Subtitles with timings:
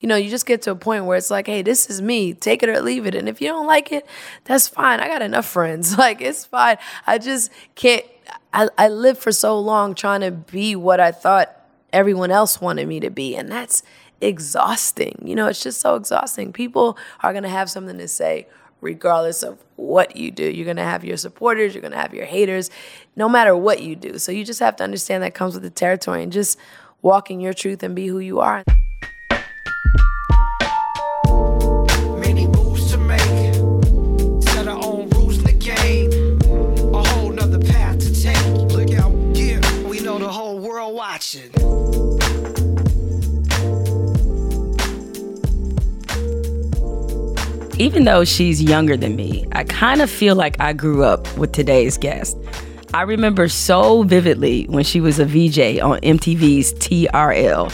[0.00, 2.32] you know, you just get to a point where it's like, hey, this is me,
[2.32, 3.14] take it or leave it.
[3.14, 4.06] And if you don't like it,
[4.44, 5.00] that's fine.
[5.00, 5.96] I got enough friends.
[5.98, 6.78] Like, it's fine.
[7.08, 8.04] I just can't,
[8.52, 11.54] I, I lived for so long trying to be what I thought
[11.92, 13.34] everyone else wanted me to be.
[13.34, 13.82] And that's
[14.20, 15.20] exhausting.
[15.24, 16.52] You know, it's just so exhausting.
[16.52, 18.46] People are going to have something to say
[18.80, 20.48] regardless of what you do.
[20.48, 22.70] You're going to have your supporters, you're going to have your haters,
[23.16, 24.18] no matter what you do.
[24.18, 26.58] So you just have to understand that comes with the territory and just
[27.02, 28.62] walk in your truth and be who you are.
[47.80, 51.52] Even though she's younger than me, I kind of feel like I grew up with
[51.52, 52.36] today's guest.
[52.92, 57.72] I remember so vividly when she was a VJ on MTV's TRL.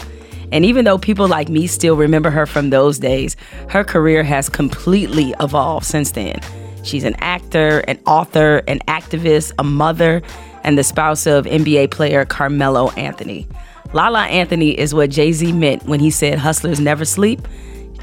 [0.51, 3.35] And even though people like me still remember her from those days,
[3.69, 6.39] her career has completely evolved since then.
[6.83, 10.21] She's an actor, an author, an activist, a mother,
[10.63, 13.47] and the spouse of NBA player Carmelo Anthony.
[13.91, 17.47] Lala Anthony is what Jay Z meant when he said hustlers never sleep,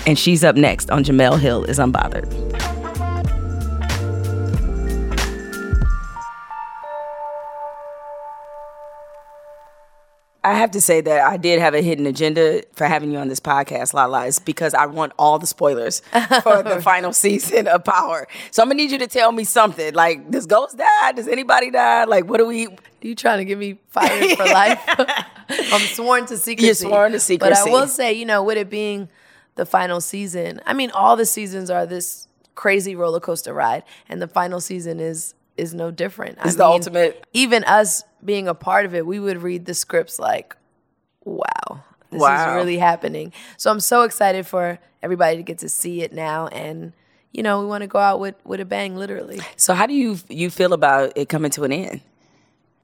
[0.06, 2.28] and she's up next on Jemele Hill is Unbothered.
[10.44, 13.28] I have to say that I did have a hidden agenda for having you on
[13.28, 16.00] this podcast, Lala, is because I want all the spoilers
[16.42, 18.26] for the final season of Power.
[18.50, 19.94] So I'm gonna need you to tell me something.
[19.94, 21.12] Like, does Ghost die?
[21.12, 22.04] Does anybody die?
[22.04, 22.66] Like, what do we?
[22.66, 24.80] Do you trying to get me fired for life?
[25.48, 26.66] I'm sworn to secrecy.
[26.66, 27.50] You're sworn to secrecy.
[27.60, 29.08] But I will say, you know, with it being
[29.54, 34.20] the final season, I mean, all the seasons are this crazy roller coaster ride, and
[34.22, 36.38] the final season is is no different.
[36.44, 40.18] It's the ultimate- Even us being a part of it, we would read the scripts
[40.18, 40.56] like,
[41.24, 42.50] "Wow, this Wow.
[42.50, 46.46] is really happening." So I'm so excited for everybody to get to see it now,
[46.48, 46.92] and
[47.32, 49.40] you know, we want to go out with with a bang, literally.
[49.56, 52.00] So how do you you feel about it coming to an end?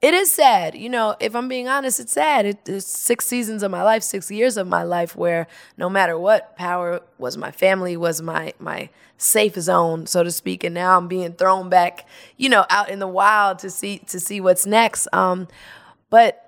[0.01, 0.75] It is sad.
[0.75, 2.45] You know, if I'm being honest, it's sad.
[2.45, 5.45] It, it's six seasons of my life, six years of my life where
[5.77, 10.63] no matter what, power was my family, was my my safe zone, so to speak.
[10.63, 14.21] And now I'm being thrown back, you know, out in the wild to see to
[14.21, 15.05] see what's next.
[15.11, 15.49] Um,
[16.09, 16.45] but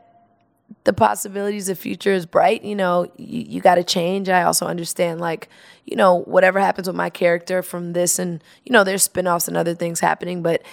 [0.86, 2.64] the possibilities of future is bright.
[2.64, 4.30] You know, you, you got to change.
[4.30, 5.50] I also understand, like,
[5.86, 9.58] you know, whatever happens with my character from this, and you know, there's spin-offs and
[9.58, 10.42] other things happening.
[10.42, 10.64] But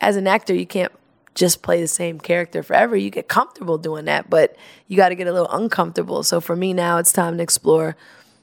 [0.00, 0.92] as an actor, you can't
[1.38, 2.96] just play the same character forever.
[2.96, 4.56] You get comfortable doing that, but
[4.88, 6.24] you got to get a little uncomfortable.
[6.24, 7.96] So for me now, it's time to explore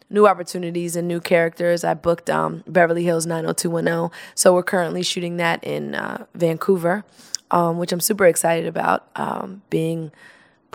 [0.10, 1.84] new opportunities and new characters.
[1.84, 7.04] I booked um, Beverly Hills 90210, so we're currently shooting that in uh, Vancouver,
[7.52, 9.08] um, which I'm super excited about.
[9.18, 10.12] Um, being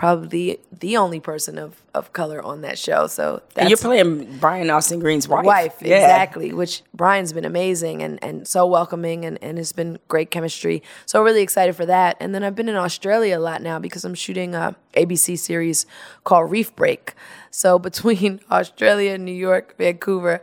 [0.01, 4.39] probably the only person of, of color on that show, so that's And you're playing
[4.39, 5.45] Brian Austin Green's wife.
[5.45, 5.97] wife Yeah.
[5.97, 10.83] exactly which brian's been amazing and, and so welcoming and, and it's been great chemistry
[11.05, 14.05] so really excited for that and then i've been in australia a lot now because
[14.07, 15.85] i'm shooting a abc series
[16.25, 17.15] called reef break
[17.51, 20.43] so between australia new york vancouver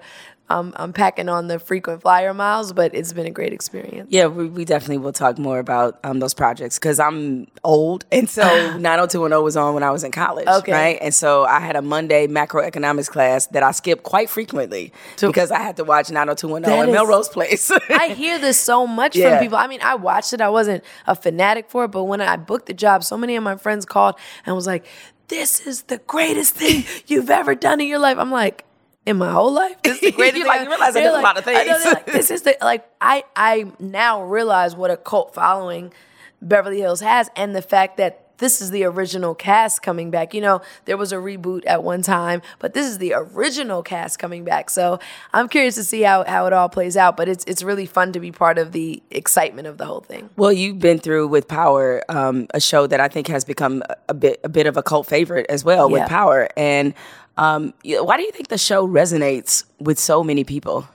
[0.50, 4.28] um, i'm packing on the frequent flyer miles but it's been a great experience Yeah,
[4.28, 8.06] we, we definitely will talk more about um, those projects because I'm old.
[8.12, 8.42] And so
[8.78, 10.48] 90210 was on when I was in college.
[10.48, 10.72] Okay.
[10.72, 10.98] Right.
[11.02, 15.60] And so I had a Monday macroeconomics class that I skipped quite frequently because I
[15.60, 17.72] had to watch 90210 That at Melrose Place.
[17.90, 19.32] I hear this so much Yeah.
[19.38, 19.58] from people.
[19.58, 20.42] I mean, I watched it.
[20.42, 23.44] I wasn't a fanatic for it, but when I booked the job, so many of
[23.44, 24.16] my friends called
[24.46, 24.86] and was like,
[25.28, 28.64] "This is the greatest thing you've ever done in your life." I'm like,
[29.08, 31.14] "In my whole life, this is the greatest thing." like- I-" you realize I did
[31.14, 31.84] a lot of I know, things.
[31.84, 35.94] they're like, this is the like I I now realize what a cult following
[36.42, 38.24] Beverly Hills has, and the fact that.
[38.40, 40.36] This is the original cast coming back.
[40.36, 44.20] You know, there was a reboot at one time, but this is the original cast
[44.20, 44.70] coming back.
[44.70, 45.00] So
[45.34, 47.18] I'm curious to see how, how it all plays out.
[47.18, 50.30] But it's it's really fun to be part of the excitement of the whole thing.
[50.36, 53.96] Well, you've been through with Power, um, a show that I think has become a-
[54.10, 56.48] a bit a bit of a cult favorite as well with Power.
[56.56, 56.94] And
[57.38, 60.88] um, why do you think the show resonates with so many people?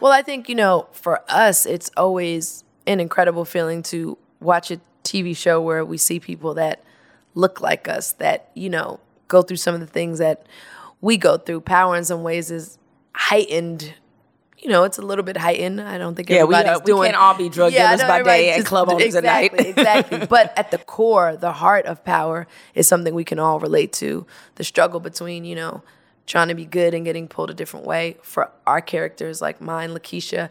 [0.00, 4.80] Well, I think, you know, for us, it's always an incredible feeling to watch a
[5.04, 6.82] TV show where we see people that
[7.34, 10.46] look like us, that, you know, go through some of the things that
[11.00, 11.60] we go through.
[11.60, 12.78] Power in some ways is
[13.14, 13.94] heightened.
[14.62, 15.80] You know, it's a little bit heightened.
[15.80, 17.10] I don't think Yeah, we, uh, everybody's we doing.
[17.10, 19.52] can't all be drug Yeah, dealers by day and club owners at night.
[19.52, 20.26] exactly, Exactly.
[20.30, 24.24] But at the core, the heart of power is something we can all relate to.
[24.54, 25.82] The struggle between, you know,
[26.26, 28.16] trying to be good and getting pulled a different way.
[28.22, 30.48] For our characters like mine, Lakeisha,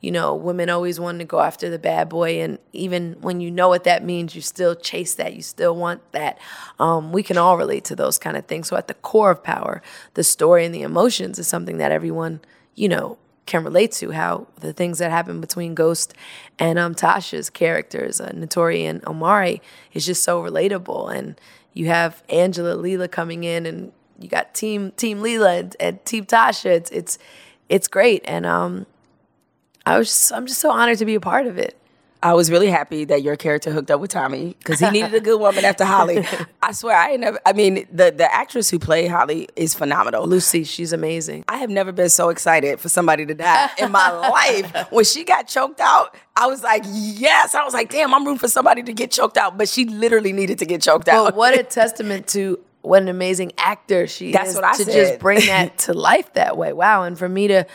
[0.00, 2.40] you know, women always wanting to go after the bad boy.
[2.40, 5.34] And even when you know what that means, you still chase that.
[5.34, 6.38] You still want that.
[6.78, 8.68] Um, we can all relate to those kind of things.
[8.68, 9.82] So at the core of power,
[10.14, 12.40] the story and the emotions is something that everyone,
[12.74, 13.18] you know,
[13.50, 16.14] can relate to how the things that happen between Ghost
[16.58, 19.60] and um, Tasha's characters, uh, Naturi and Omari,
[19.92, 21.14] is just so relatable.
[21.14, 21.38] And
[21.74, 26.24] you have Angela Lela coming in, and you got Team Team Lela and, and Team
[26.24, 26.66] Tasha.
[26.66, 27.18] It's it's
[27.68, 28.86] it's great, and um,
[29.84, 31.76] I was just, I'm just so honored to be a part of it.
[32.22, 35.20] I was really happy that your character hooked up with Tommy because he needed a
[35.20, 36.26] good woman after Holly.
[36.62, 37.40] I swear, I ain't never.
[37.46, 40.26] I mean, the the actress who played Holly is phenomenal.
[40.26, 41.44] Lucy, she's amazing.
[41.48, 44.92] I have never been so excited for somebody to die in my life.
[44.92, 47.54] When she got choked out, I was like, yes.
[47.54, 49.56] I was like, damn, I'm rooting for somebody to get choked out.
[49.56, 51.24] But she literally needed to get choked out.
[51.24, 54.92] But what a testament to what an amazing actor she That's is to said.
[54.92, 56.72] just bring that to life that way.
[56.72, 57.04] Wow.
[57.04, 57.66] And for me to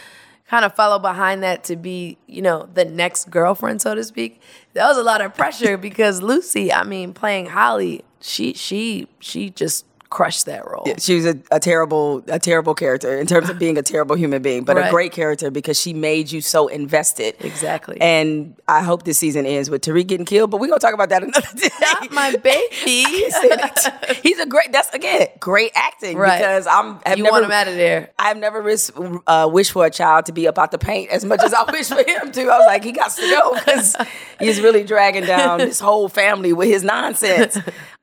[0.48, 4.42] kind of follow behind that to be, you know, the next girlfriend, so to speak,
[4.74, 9.50] that was a lot of pressure because Lucy, I mean, playing Holly, she she she
[9.50, 10.86] just crushed that role.
[10.98, 14.42] she was a, a terrible a terrible character in terms of being a terrible human
[14.42, 17.98] being but a great character because she made you so invested Exactly.
[18.00, 21.10] and i hope this season ends with tariq getting killed but we're gonna talk about
[21.10, 22.70] that another day Not my baby.
[24.24, 26.38] he's a great that's again great acting Right.
[26.38, 28.10] because i'm I've you never, want him out of there.
[28.18, 28.60] I've never
[29.28, 31.64] uh, wished for a child to be about out the paint as much as I
[31.72, 32.42] wish for him to.
[32.42, 33.96] I was like, he got to go because
[34.40, 37.58] he's really dragging down this whole family with his nonsense.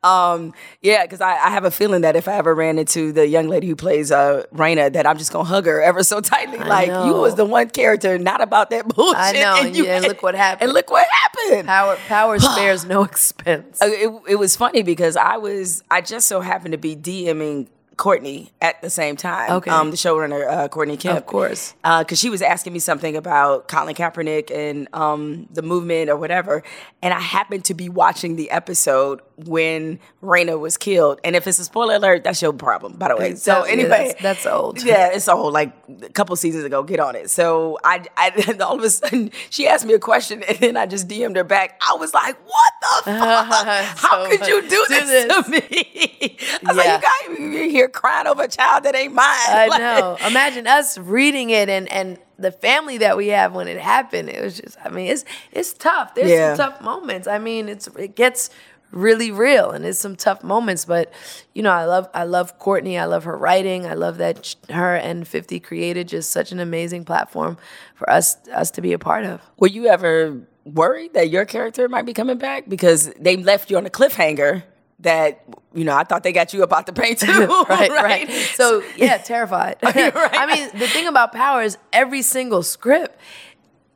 [0.04, 3.26] Um, yeah, because I, I have a feeling that if I ever ran into the
[3.26, 6.58] young lady who plays uh, Raina, that I'm just gonna hug her ever so tightly.
[6.58, 9.16] like you was the one character not about that bullshit.
[9.19, 10.62] I know, and you- and look what happened.
[10.69, 11.66] And look what happened.
[11.66, 13.81] Power power spares no expense.
[13.82, 17.69] Uh, it, it was funny because I was I just so happened to be DMing
[17.96, 19.50] Courtney at the same time.
[19.52, 19.70] Okay.
[19.70, 21.18] Um, the showrunner uh, Courtney Kemp.
[21.18, 21.74] Of course.
[21.82, 26.62] Because she was asking me something about Colin Kaepernick and um, the movement or whatever,
[27.02, 31.20] and I happened to be watching the episode when Raina was killed.
[31.24, 33.34] And if it's a spoiler alert, that's your problem, by the way.
[33.34, 34.82] So That- yeah, anyway, that's- that's old.
[34.84, 35.52] Yeah, it's old.
[35.52, 35.72] Like
[36.02, 36.82] a couple seasons ago.
[36.82, 37.30] Get on it.
[37.30, 40.86] So I, I all of a sudden she asked me a question, and then I
[40.86, 41.80] just DM'd her back.
[41.86, 43.66] I was like, "What the fuck?
[43.98, 45.44] How could you do do this, this.
[45.44, 46.36] to me?"
[46.66, 46.94] I was Yeah.
[46.94, 50.17] like, "You guys, you're here crying over a child that ain't mine." I Like- know.
[50.26, 54.29] Imagine us reading it and and the family that we have when it happened.
[54.29, 54.76] It was just.
[54.84, 56.14] I mean, it's it's tough.
[56.14, 56.55] There's Yeah.
[56.55, 57.26] some tough moments.
[57.29, 58.50] I mean, it's it gets
[58.90, 60.84] really real and it's some tough moments.
[60.84, 61.12] But
[61.55, 62.99] you know, I love I love Courtney.
[62.99, 63.87] I love her writing.
[63.87, 67.56] I love that sh- her and Fifty created just such an amazing platform
[67.94, 69.40] for us us to be a part of.
[69.58, 73.76] Were you ever worried that your character might be coming back because they left you
[73.79, 74.62] on a cliffhanger?
[75.02, 75.44] That
[75.75, 77.46] you know, I thought they got you about the paint too.
[77.69, 78.31] right, right.
[78.54, 79.76] So yeah, terrified.
[79.82, 80.12] Right.
[80.14, 83.19] I mean, the thing about Power is every single script,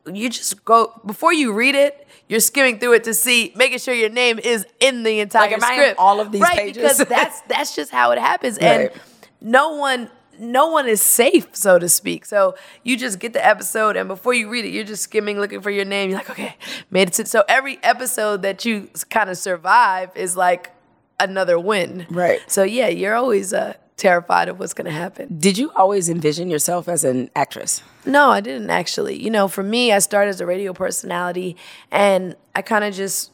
[0.05, 2.07] you just go before you read it.
[2.29, 5.61] You're skimming through it to see, making sure your name is in the entire in
[5.61, 5.95] script.
[5.97, 6.83] all of these right, pages?
[6.83, 8.91] because that's that's just how it happens, Right.
[8.91, 9.01] and
[9.39, 10.09] no one.
[10.39, 12.23] No one is safe, so to speak.
[12.23, 12.53] So
[12.83, 15.71] you just get the episode, and before you read it, you're just skimming, looking for
[15.71, 16.11] your name.
[16.11, 16.55] You're like, okay,
[16.91, 17.25] made it to.
[17.25, 20.69] So every episode that you kind of survive is like
[21.19, 22.05] another win.
[22.09, 22.39] Right.
[22.47, 25.37] So yeah, you're always uh, terrified of what's going to happen.
[25.39, 27.81] Did you always envision yourself as an actress?
[28.05, 29.21] No, I didn't actually.
[29.21, 31.57] You know, for me, I started as a radio personality,
[31.91, 33.31] and I kind of just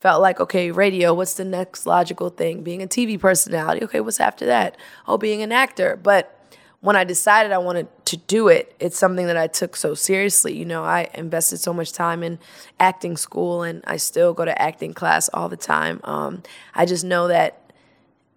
[0.00, 2.62] felt like, okay, radio, what's the next logical thing?
[2.64, 3.84] Being a TV personality.
[3.84, 4.76] Okay, what's after that?
[5.06, 5.98] Oh, being an actor.
[6.02, 6.41] But
[6.82, 10.56] when I decided I wanted to do it, it's something that I took so seriously.
[10.58, 12.40] You know, I invested so much time in
[12.80, 16.00] acting school, and I still go to acting class all the time.
[16.02, 16.42] Um,
[16.74, 17.62] I just know that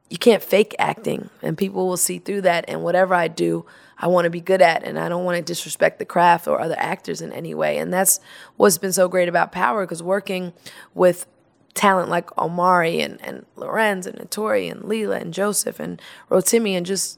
[0.10, 3.66] you can't fake acting and people will see through that and whatever i do
[3.98, 6.62] i want to be good at and i don't want to disrespect the craft or
[6.62, 8.20] other actors in any way and that's
[8.56, 10.54] what's been so great about power because working
[10.94, 11.26] with
[11.74, 16.00] talent like omari and, and lorenz and naturi and lela and joseph and
[16.30, 17.18] rotimi and just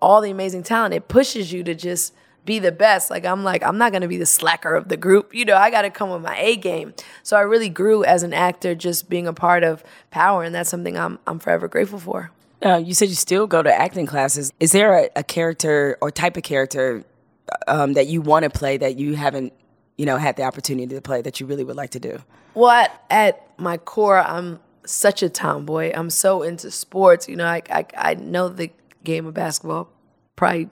[0.00, 3.62] all the amazing talent it pushes you to just be the best like i'm like
[3.64, 5.90] i'm not going to be the slacker of the group you know i got to
[5.90, 9.32] come with my a game so i really grew as an actor just being a
[9.32, 12.30] part of power and that's something i'm, I'm forever grateful for
[12.64, 14.50] Uh, you said you still go to acting classes.
[14.58, 17.04] Is there a, a character or type of character
[17.68, 19.52] um, that you want to play that you haven't,
[19.98, 22.18] you know, had the opportunity to play that you really would like to do?
[22.54, 25.92] Well, at, at my core, I'm such a tomboy.
[25.94, 27.28] I'm so into sports.
[27.28, 28.70] You know, I, I I know the
[29.06, 29.88] game of basketball
[30.36, 30.68] probably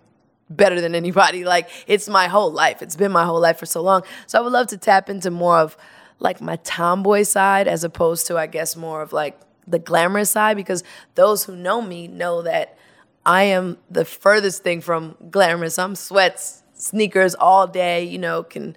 [0.50, 1.44] better than anybody.
[1.54, 2.82] Like it's my whole life.
[2.82, 4.02] It's been my whole life for so long.
[4.26, 5.76] So I would love to tap into more of
[6.18, 10.56] like my tomboy side as opposed to I guess more of like the glamorous side
[10.56, 10.82] because
[11.14, 12.76] those who know me know that
[13.24, 15.78] I am the furthest thing from glamorous.
[15.78, 18.76] I'm sweats, sneakers all day, you know, can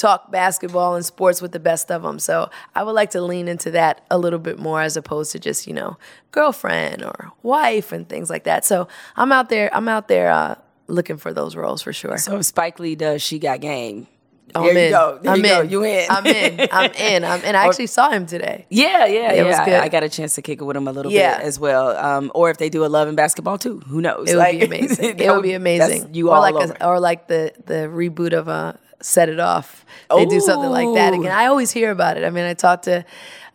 [0.00, 2.18] talk basketball and sports with the best of them.
[2.18, 5.38] So I would like to lean into that a little bit more as opposed to
[5.38, 5.98] just you know
[6.32, 8.64] girlfriend or wife and things like that.
[8.64, 9.68] So I'm out there.
[9.74, 10.54] I'm out there uh,
[10.86, 12.16] looking for those roles for sure.
[12.18, 14.06] So if Spike Lee does She Got Game.
[14.52, 15.18] I'm there you go.
[15.22, 15.60] There I'm you go.
[15.60, 15.70] in.
[15.70, 16.06] You in.
[16.10, 16.68] I'm in.
[16.72, 17.24] I'm in.
[17.24, 17.54] I'm in.
[17.54, 18.66] I actually saw him today.
[18.68, 19.62] Yeah, yeah, It was yeah.
[19.62, 19.74] I- good.
[19.74, 21.36] I, got a chance to kick it with him a little Yeah.
[21.38, 21.96] bit as well.
[21.96, 24.28] Um, or if they do a love and basketball too, who knows?
[24.28, 25.20] It would Like, be amazing.
[25.20, 26.14] It would be amazing.
[26.14, 26.76] You or all like over.
[26.80, 29.84] A, or like the the reboot of uh, Set It Off.
[30.14, 31.30] They do something like that again.
[31.32, 32.24] I always hear about it.
[32.24, 33.04] I mean, I talk to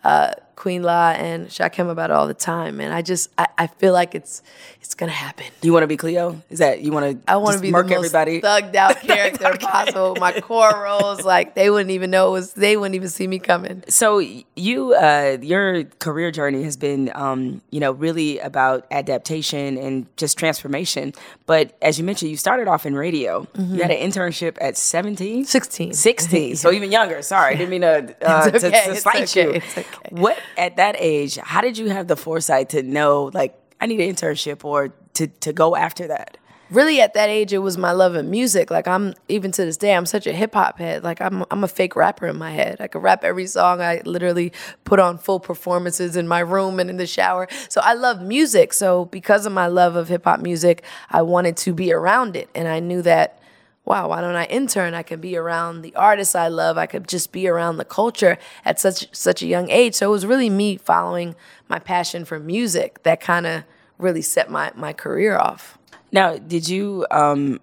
[0.04, 3.68] uh, Queen La and Shakim about it all the time, and I just I, I
[3.68, 4.42] feel like it's
[4.82, 5.46] it's gonna happen.
[5.62, 6.42] you want to be Cleo?
[6.50, 7.32] Is that you want to?
[7.32, 8.42] I want to be the most everybody.
[8.42, 10.16] thugged out character possible.
[10.20, 12.54] My core roles, like they wouldn't even know it was.
[12.54, 13.84] They wouldn't even see me coming.
[13.90, 14.20] So
[14.56, 20.38] you, uh, your career journey has been, um, you know, really about adaptation and just
[20.38, 21.14] transformation.
[21.46, 23.48] But as you mentioned, you started off in radio.
[23.58, 25.46] You had an internship at 17?
[25.46, 25.94] 16.
[25.94, 26.56] 16.
[26.56, 27.22] So even younger.
[27.22, 29.50] Sorry, didn't mean to, uh, It's to, okay, to it's slight okay, you.
[29.58, 29.86] okay.
[30.12, 34.00] What, at that age, how did you have the foresight to know, like, I need
[34.00, 36.38] an internship or to, to go after that?
[36.72, 38.72] really at that age it was my love of music.
[38.72, 41.04] Like i'm even to this day i'm such a hip-hop head.
[41.04, 42.78] Like i'm, I'm a fake rapper in my head.
[42.80, 43.82] I could rap every song.
[43.82, 44.52] I literally
[44.84, 47.48] put on full performances in my room and in the shower.
[47.70, 48.74] So i love music.
[48.74, 52.50] So because of my love of hip-hop music i wanted to be around it.
[52.56, 53.40] And i knew that
[53.86, 57.08] wow why don't i intern i can be around the artists i love i could
[57.08, 60.50] just be around the culture at such such a young age so it was really
[60.50, 61.36] me following
[61.70, 63.64] my passion for music that kind of
[63.98, 65.78] really set my my career off
[66.12, 67.06] Now, did you?
[67.12, 67.60] Um,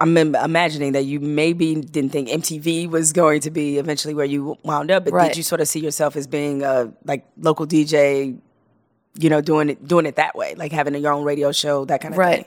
[0.00, 4.24] I'm im- imagining that you maybe didn't think MTV was going to be eventually where
[4.26, 5.28] you wound up, but Right.
[5.28, 8.38] did you sort of see yourself as being a like local DJ?
[9.18, 12.00] You know, doing it doing it that way, like having your own radio show, that
[12.00, 12.46] kind of right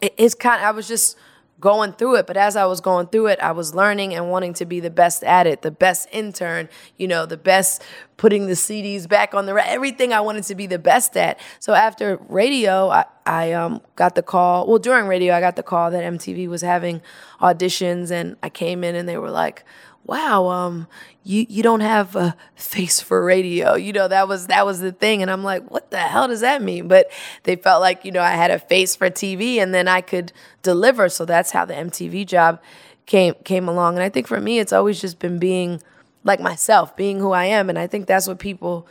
[0.00, 1.16] it, it's kind i was just
[1.60, 2.26] going through it.
[2.26, 4.90] But as i was going through it i was learning and wanting to be the
[4.90, 7.82] best at it the best intern you know the best
[8.16, 11.38] putting the cds back on the ra- everything i wanted to be the best at.
[11.58, 15.62] So after radio i, I um, got the call well during radio i got the
[15.62, 17.02] call that mtv was having
[17.40, 19.64] auditions and i came in and they were like
[20.04, 20.86] wow um
[21.22, 23.74] you you don't have a face for radio.
[23.74, 25.22] You know that was that was the thing.
[25.22, 26.88] And i'm like what the hell does that mean?
[26.88, 27.10] But
[27.44, 30.32] they felt like you know i had a face for tv and then i could
[30.62, 31.08] deliver.
[31.08, 32.60] So that's how the mtv job
[33.06, 33.94] came came along.
[33.94, 35.82] And i think for me it's always just been being
[36.24, 37.68] like myself being who i am.
[37.68, 38.88] And i think that's what people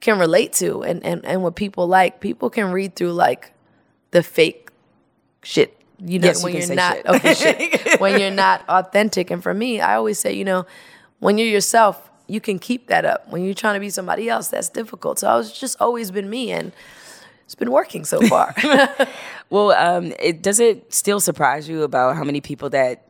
[0.00, 2.20] can relate to and and, and what people like.
[2.20, 3.52] People can read through like
[4.10, 4.70] the fake
[5.42, 7.06] shit you know Yes, you when you're say not shit.
[7.06, 8.00] okay shit.
[8.00, 9.30] When you're not authentic.
[9.30, 10.66] And for me i always say you know
[11.18, 13.26] when you're yourself you can keep that up.
[13.30, 15.18] When you're trying to be somebody else that's difficult.
[15.18, 16.72] So i was just always been me and
[17.44, 18.54] it's been working so far.
[19.50, 23.08] Well, um, it does it still surprise you about how many people that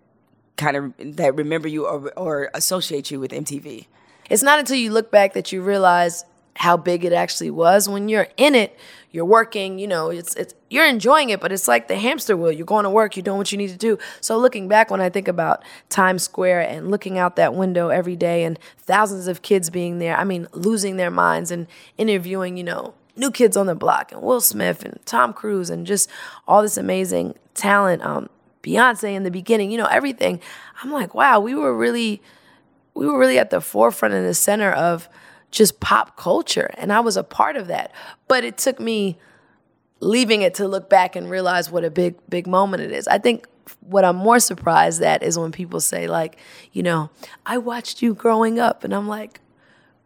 [0.57, 3.87] kind of that remember you or, or associate you with MTV?
[4.31, 6.25] it's not until you look back that you realize
[6.59, 7.89] how big it actually was.
[7.89, 8.79] When you're in it
[9.11, 12.53] you're working you know it's it's you're enjoying it but it's like the hamster wheel.
[12.53, 13.17] You're going to work.
[13.17, 13.99] You're doing what you need to do.
[14.21, 18.17] So looking back when i think about times square and looking out that window every
[18.17, 22.65] day and thousands of kids being there i mean losing their minds and interviewing you
[22.65, 26.11] know new kids on the block and will smith and tom cruise and just
[26.47, 28.29] all this amazing talent um
[28.63, 30.41] beyonce in the beginning you know everything.
[30.83, 32.21] I'm like wow we were really
[32.95, 35.09] we were really at the forefront and the center of
[35.51, 37.93] just pop culture and i was a part of that
[38.27, 39.19] but it took me
[40.01, 43.19] leaving it to look back and realize what a big big moment it is i
[43.19, 43.47] think
[43.81, 46.37] what i'm more surprised at is when people say like
[46.73, 47.11] you know
[47.47, 49.41] i watched you growing up and i'm like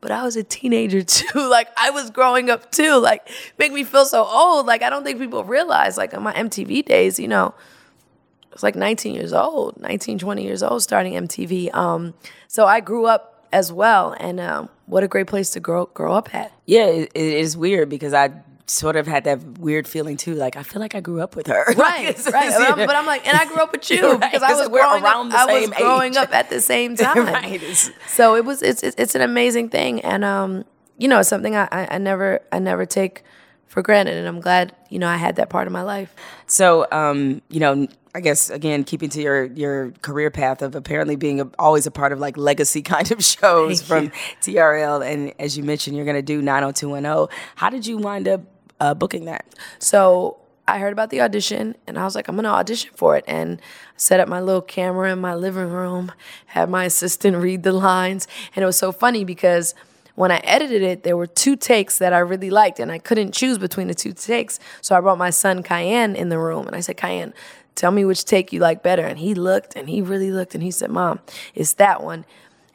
[0.03, 1.49] but I was a teenager too.
[1.49, 2.97] Like I was growing up too.
[2.97, 4.67] Like make me feel so old.
[4.67, 8.63] Like I don't think people realize like in my MTV days, you know, I was
[8.63, 11.73] like 19 years old, 19, 20 years old starting MTV.
[11.75, 12.13] Um,
[12.49, 16.13] so I grew up as well and um, what a great place to grow grow
[16.13, 16.53] up at.
[16.67, 18.31] Yeah, it, it is weird because I
[18.67, 20.35] sort of had that weird feeling too.
[20.35, 21.65] Like I feel like I grew up with her.
[21.69, 22.51] Like, Right, it's- right.
[22.57, 24.69] But I'm, but I'm like, and I grew up with you Right, because I was
[24.69, 25.47] growing around up.
[25.47, 27.27] the I was same growing up at the same time.
[27.27, 27.61] Right,
[28.09, 28.63] So it was.
[28.63, 30.65] It's it's it's an amazing thing, and um,
[30.99, 33.25] you know, it's something I, I I never I never take
[33.67, 36.15] for granted, and I'm glad you know I had that part of my life.
[36.47, 41.17] So, um, you know, I guess again, keeping to your your career path of apparently
[41.17, 44.11] being a, always a part of like legacy kind of shows from
[44.43, 47.37] TRL, and as you mentioned, you're going to do 90210.
[47.57, 48.43] How did you wind up
[48.81, 49.47] uh, booking that?
[49.79, 53.25] So I heard about the audition and I was like, I'm gonna audition for it.
[53.27, 53.65] And I
[53.97, 56.13] set up my little camera in my living room,
[56.47, 58.29] had my assistant read the lines.
[58.55, 59.75] And it was so funny because
[60.15, 63.33] when I edited it, there were two takes that I really liked and I couldn't
[63.33, 64.61] choose between the two takes.
[64.83, 67.33] So I brought my son Kiyan in the room and I said, Kiyan,
[67.75, 69.05] tell me which take you like better.
[69.05, 71.21] And he looked and he really looked and he said, Mom,
[71.55, 72.25] it's that one.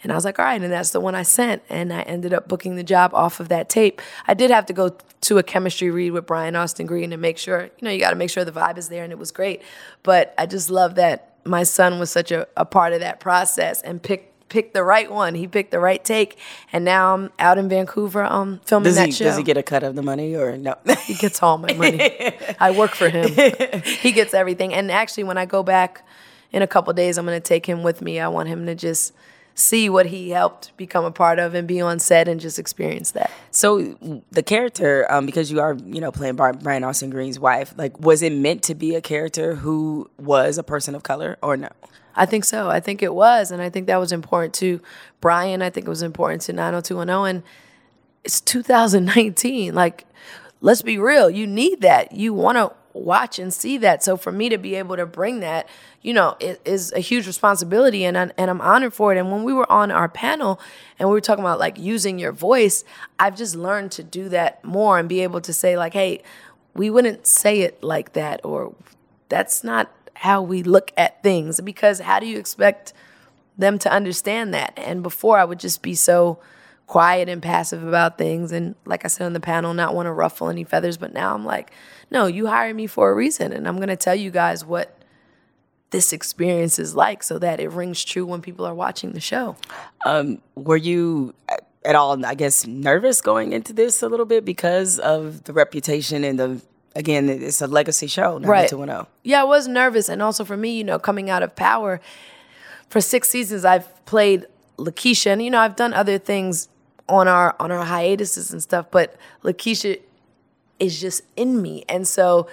[0.04, 0.62] And I was like, all right.
[0.62, 1.64] And that's the one I sent.
[1.70, 4.02] And I ended up booking the job off of that tape.
[4.28, 7.38] I did have to go to a chemistry read with Brian Austin Green and make
[7.38, 9.04] sure, you know, you got to make sure the vibe is there.
[9.04, 9.64] And it was great.
[10.04, 13.82] But I just love that my son was such a, a part of that process
[13.82, 15.36] and picked picked the right one.
[15.36, 16.38] He picked the right take,
[16.72, 19.26] and now I'm out in Vancouver um, filming Does that he show.
[19.26, 20.76] does he get a cut of the money or no?
[21.06, 22.00] He gets all my money.
[22.60, 23.30] I work for him.
[23.84, 24.74] he gets everything.
[24.74, 26.06] And actually, when I go back
[26.52, 28.20] in a couple days, I'm going to take him with me.
[28.20, 29.14] I want him to just
[29.56, 33.12] see what he helped become a part of and be on set and just experience
[33.12, 33.32] that.
[33.50, 33.98] So
[34.32, 38.22] the character, um, because you are, you know, playing Brian Austin Green's wife, like, was
[38.22, 41.70] it meant to be a character who was a person of color or no?
[42.18, 42.70] I think so.
[42.70, 43.52] I think it was.
[43.52, 44.82] And I think that was important to
[45.22, 45.62] Brian.
[45.62, 47.36] I think it was important to 90210.
[47.36, 47.44] And
[48.24, 49.74] it's 2019.
[49.76, 50.06] Like,
[50.60, 51.30] let's be real.
[51.30, 52.12] You need that.
[52.12, 54.04] You want to watch and see that.
[54.04, 55.70] So for me to be able to bring that,
[56.02, 59.20] you know, it is a huge responsibility and I, and I'm honored for it.
[59.20, 60.60] And when we were on our panel
[60.98, 62.84] and we were talking about like using your voice,
[63.20, 66.24] I've just learned to do that more and be able to say like, "Hey,
[66.74, 68.74] we wouldn't say it like that or
[69.30, 72.94] that's not how we look at things because how do you expect
[73.58, 74.74] them to understand that?
[74.78, 76.40] And before I would just be so
[76.86, 80.12] quiet and passive about things and like I said on the panel not want to
[80.14, 81.70] ruffle any feathers but now I'm like
[82.10, 84.98] no you hired me for a reason and I'm going to tell you guys what
[85.90, 89.56] this experience is like so that it rings true when people are watching the show.
[90.06, 91.34] Um, were you
[91.86, 96.24] at all, I guess, nervous going into this a little bit because of the reputation
[96.24, 96.62] and the
[96.98, 98.70] again, it's a legacy show, Right.
[98.72, 99.06] 90210.
[99.24, 102.02] Yeah, I was nervous, and also for me, you know, coming out of Power,
[102.90, 104.46] for six seasons I've played
[104.78, 106.70] Lakeisha, and you know I've done other things
[107.08, 110.00] on our on our hiatuses and stuff, but Lakeisha
[110.80, 112.48] is just in me, and so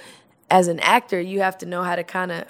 [0.51, 2.45] as an actor, you have to know how to kind of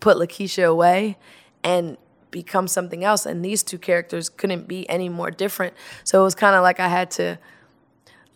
[0.00, 1.18] put Lakeisha away
[1.62, 1.96] and
[2.30, 3.26] become something else.
[3.26, 6.80] And these two characters couldn't be any more different, so it was kind of like
[6.80, 7.38] I had to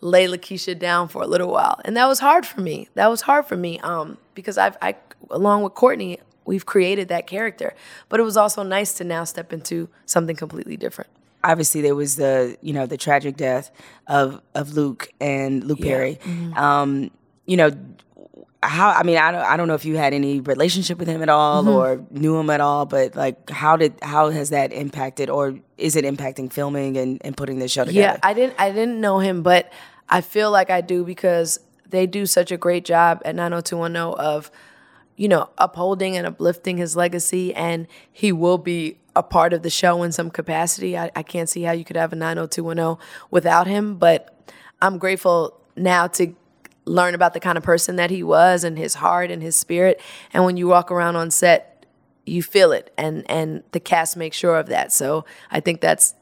[0.01, 2.89] lay Lakeisha down for a little while, and that was hard for me.
[2.95, 4.95] That was hard for me, um, because I've, I,
[5.29, 7.73] along with Courtney, we've created that character.
[8.09, 11.09] But it was also nice to now step into something completely different.
[11.43, 13.71] Obviously, there was the you know the tragic death
[14.07, 16.19] of of Luke and Luke Perry.
[16.55, 17.11] Um,
[17.45, 17.71] you know
[18.63, 21.21] how I mean I don't I don't know if you had any relationship with him
[21.23, 21.69] at all mm-hmm.
[21.69, 25.95] or knew him at all, but like how did how has that impacted or is
[25.95, 28.13] it impacting filming and, and putting this show together?
[28.13, 29.71] Yeah, I didn't I didn't know him, but
[30.09, 34.51] I feel like I do because they do such a great job at 90210 of
[35.21, 39.69] you know, upholding and uplifting his legacy and he will be a part of the
[39.69, 40.97] show in some capacity.
[40.97, 42.97] I, I can't see how you could have a 90210
[43.29, 44.35] without him, but
[44.81, 46.33] I'm grateful now to
[46.91, 49.99] learn about the kind of person that he was and his heart and his spirit.
[50.33, 51.85] And when you walk around on set,
[52.25, 54.91] you feel it and and the cast makes sure of that.
[54.93, 56.13] So I think that's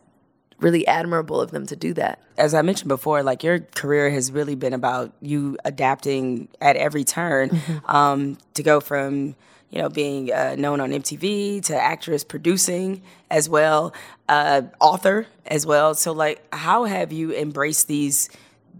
[0.59, 2.19] really admirable of them to do that.
[2.37, 7.03] as I mentioned before, like your career has really been about you adapting at every
[7.03, 7.89] turn Mm-hmm.
[7.95, 9.35] um, to go from
[9.71, 13.93] you know being uh, known on MTV to actress, producing as well,
[14.27, 15.93] uh, author as well.
[15.95, 18.29] So like, how have you embraced these?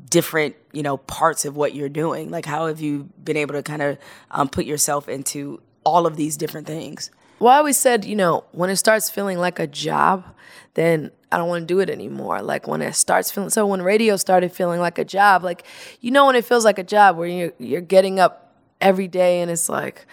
[0.10, 3.62] Different you know parts of what you're doing like how have you been able to
[3.64, 3.98] kind of
[4.32, 8.44] um, put yourself into all of these different things Well, I always said, you know,
[8.52, 10.26] when it starts feeling like a job,
[10.74, 12.42] then I don't want to do it anymore.
[12.42, 15.64] Like when it starts feeling, so when radio started feeling like a job, like
[16.02, 19.40] you know when it feels like a job where you're you're getting up every day
[19.42, 20.06] and it's like,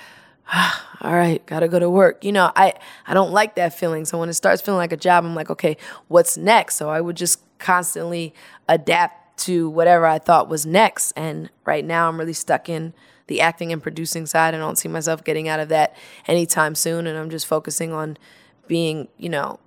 [1.00, 2.24] all right, gotta go to work.
[2.24, 2.74] You know, I
[3.06, 4.04] I don't like that feeling.
[4.04, 6.76] So when it starts feeling like a job, I'm like, okay, what's next?
[6.76, 8.34] So I would just constantly
[8.68, 11.12] adapt to whatever I thought was next.
[11.12, 12.94] And right now, I'm really stuck in
[13.26, 14.54] the acting and producing side.
[14.54, 15.96] I don't see myself getting out of that
[16.26, 17.06] anytime soon.
[17.06, 18.16] And I'm just focusing on
[18.66, 19.58] being, you know,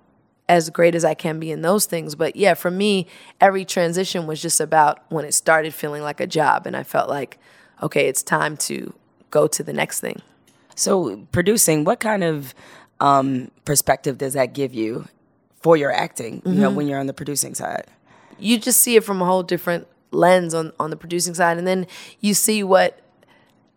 [0.48, 2.14] as great as I can be in those things.
[2.14, 3.06] But yeah, for me,
[3.40, 6.66] every transition was just about when it started feeling like a job.
[6.66, 7.38] And I felt like,
[7.82, 8.92] okay, it's time to
[9.30, 10.20] go to the next thing.
[10.74, 12.54] So, producing, what kind of
[13.00, 15.06] um, perspective does that give you
[15.62, 16.42] for your acting?
[16.44, 17.86] You know, when you're on the producing side.
[18.42, 21.58] You just see it from a whole different lens on, on the producing side.
[21.58, 21.86] And then
[22.20, 23.00] you see what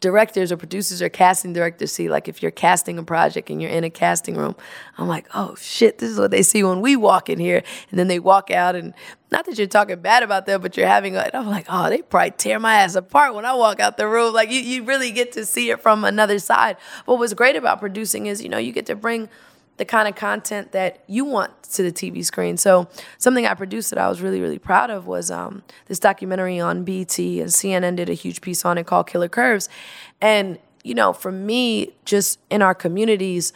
[0.04, 2.10] directors or producers or casting directors see.
[2.10, 4.54] Like if you're casting a project and you're in a casting room,
[4.98, 7.64] I'm like, oh shit, this is what they see when we walk in here.
[7.90, 8.94] And then they walk out and
[9.32, 12.02] not that you're talking bad about them, but you're having a, I'm like, oh, they
[12.02, 14.34] probably tear my ass apart when I walk out the room.
[14.34, 16.76] Like you, you really get to see it from another side.
[17.06, 19.30] But what's great about producing is, you know, you get to bring
[19.78, 22.58] the kind of content that you want to the TV screen.
[22.58, 26.60] So something I produced that I was really, really proud of was um, this documentary
[26.60, 29.70] on BET, and CNN did a huge piece on it called Killer Curves.
[30.22, 33.54] And you know, for me, just in our communities,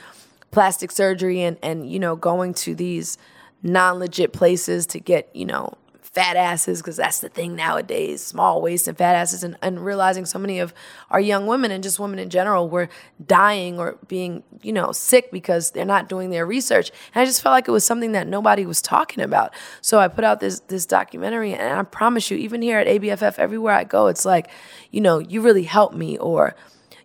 [0.51, 3.17] plastic surgery and and you know going to these
[3.63, 5.73] non-legit places to get you know
[6.13, 10.25] fat asses because that's the thing nowadays small waist and fat asses and, and realizing
[10.25, 10.73] so many of
[11.11, 12.89] our young women and just women in general were
[13.25, 17.41] dying or being you know sick because they're not doing their research and i just
[17.41, 20.61] felt like it was something that nobody was talking about so i put out this
[20.61, 24.49] this documentary and i promise you even here at abff everywhere i go it's like
[24.91, 26.55] you know you really helped me or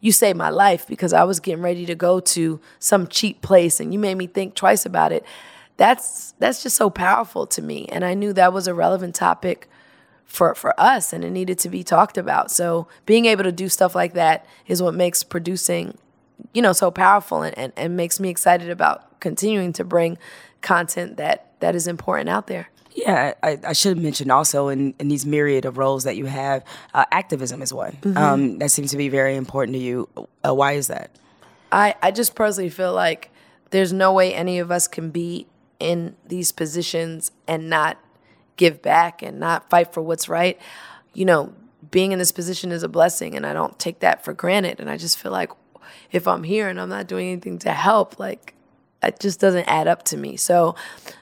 [0.01, 3.79] you saved my life because I was getting ready to go to some cheap place
[3.79, 5.25] and you made me think twice about it.
[5.77, 7.87] That's that's just so powerful to me.
[7.91, 9.69] And I knew that was a relevant topic
[10.25, 12.51] for for us and it needed to be talked about.
[12.51, 15.99] So being able to do stuff like that is what makes producing,
[16.53, 20.19] you know, so powerful and, and, and makes me excited about continuing to bring
[20.61, 22.69] content that that is important out there.
[22.95, 26.27] Yeah, I, I should have mentioned also in, in these myriad of roles that you
[26.27, 27.93] have, uh, activism is one.
[28.03, 28.19] Mm-hmm.
[28.19, 30.09] Um, that seems to be very important to you.
[30.47, 31.11] Uh, why is that?
[31.71, 33.31] I, I just personally feel like
[33.71, 35.47] there's no way any of us can be
[35.83, 37.99] in these positions and not
[38.57, 40.59] give back and not fight for what's right.
[41.13, 41.53] You know,
[41.91, 44.81] being in this position is a blessing and I don't take that for granted.
[44.81, 45.51] And I just feel like
[46.11, 48.55] if I'm here and I'm not doing anything to help, like
[49.03, 50.37] it just doesn't add up to me.
[50.37, 50.77] So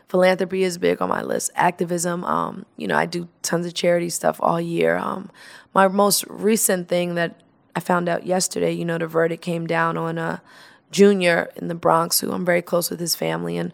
[0.08, 1.50] philanthropy is big on my list.
[1.54, 4.96] Activism, um, you know, I do tons of charity stuff all year.
[4.96, 5.30] Um,
[5.72, 7.40] my most recent thing that
[7.74, 10.42] I found out yesterday, you know, the verdict came down on a
[10.90, 13.72] junior in the Bronx who I'm very close with his family, and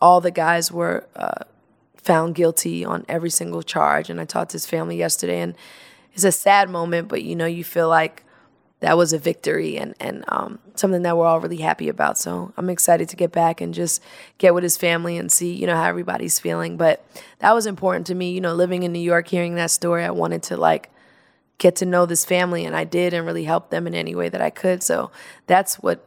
[0.00, 1.44] all the guys were uh,
[1.96, 4.10] found guilty on every single charge.
[4.10, 5.54] And I talked to his family yesterday, and
[6.12, 8.24] it's a sad moment, but you know, you feel like
[8.80, 12.18] that was a victory and and um, something that we're all really happy about.
[12.18, 14.02] So I'm excited to get back and just
[14.38, 16.76] get with his family and see you know how everybody's feeling.
[16.76, 17.04] But
[17.38, 18.32] that was important to me.
[18.32, 20.90] You know, living in New York, hearing that story, I wanted to like
[21.58, 24.28] get to know this family, and I did, and really help them in any way
[24.28, 24.82] that I could.
[24.82, 25.10] So
[25.46, 26.06] that's what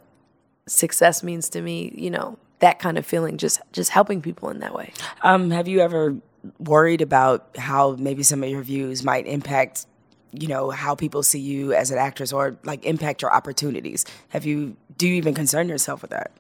[0.68, 1.92] success means to me.
[1.96, 4.94] You know, that kind of feeling, just just helping people in that way.
[5.22, 6.16] Um, have you ever
[6.58, 9.86] worried about how maybe some of your views might impact
[10.32, 14.46] you know how people see you as an actress or like impact your opportunities have
[14.46, 16.32] you do you even concern yourself with that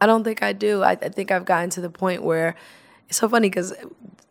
[0.00, 0.82] I don't think I do.
[0.82, 2.54] I, I think I've gotten to the point where
[3.08, 3.74] it's so funny because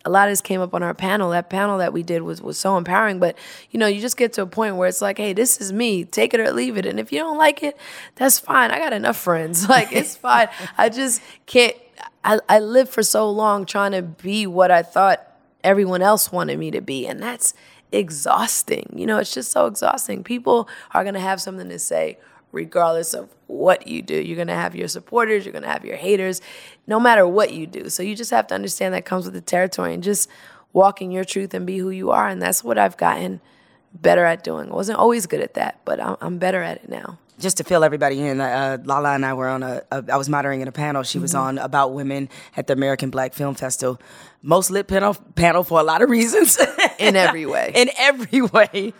[0.05, 1.31] a lot of this came up on our panel.
[1.31, 3.19] That panel that we did was was so empowering.
[3.19, 3.37] But
[3.71, 6.05] you know, you just get to a point where it's like, hey, this is me.
[6.05, 6.85] Take it or leave it.
[6.85, 7.77] And if you don't like it,
[8.15, 8.71] that's fine.
[8.71, 9.67] I got enough friends.
[9.69, 10.47] Like it's fine.
[10.77, 11.75] I just can't.
[12.23, 15.25] I, I lived for so long trying to be what I thought
[15.63, 17.53] everyone else wanted me to be, and that's
[17.91, 18.91] exhausting.
[18.95, 20.23] You know, it's just so exhausting.
[20.23, 22.17] People are gonna have something to say
[22.51, 24.15] regardless of what you do.
[24.15, 26.41] You're gonna have your supporters, you're gonna have your haters,
[26.87, 27.89] no matter what you do.
[27.89, 30.29] So you just have to understand that comes with the territory and just
[30.73, 32.27] walk in your truth and be who you are.
[32.27, 33.41] And that's what I've gotten
[33.93, 34.71] better at doing.
[34.71, 37.17] I wasn't always good at that, but I'm, I'm better at it now.
[37.39, 40.03] just to fill everybody in, uh, Lala and I were on a, a.
[40.11, 41.01] I was moderating a panel.
[41.03, 43.99] She was on about women at the American Black Film Festival.
[44.43, 46.59] Most lit panel panel for a lot of reasons.
[46.99, 47.71] In every way.
[47.73, 48.93] in every way.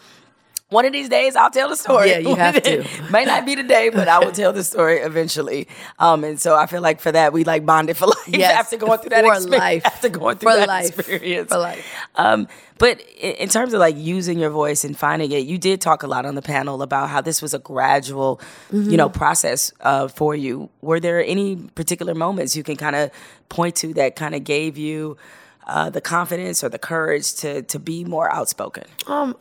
[0.69, 2.09] One of these days, I'll tell the story.
[2.11, 2.85] Yeah, you have to.
[3.09, 5.67] Might not be today, but I will tell the story eventually.
[5.97, 8.77] Um, and so I feel like for that, we like bonded for life Yes, after
[8.77, 9.59] going through that for experience.
[9.59, 9.85] life.
[9.87, 10.99] After going through For that life.
[10.99, 11.51] experience.
[11.51, 11.83] For life.
[12.15, 15.81] Um, but in, in terms of like using your voice and finding it, you did
[15.81, 18.39] talk a lot on the panel about how this was a gradual,
[18.71, 20.69] you know, process uh, for you.
[20.81, 23.09] Were there any particular moments you can kind of
[23.49, 25.17] point to that kind of gave you
[25.65, 28.83] uh, the confidence or the courage to to be more outspoken?
[29.07, 29.35] Um,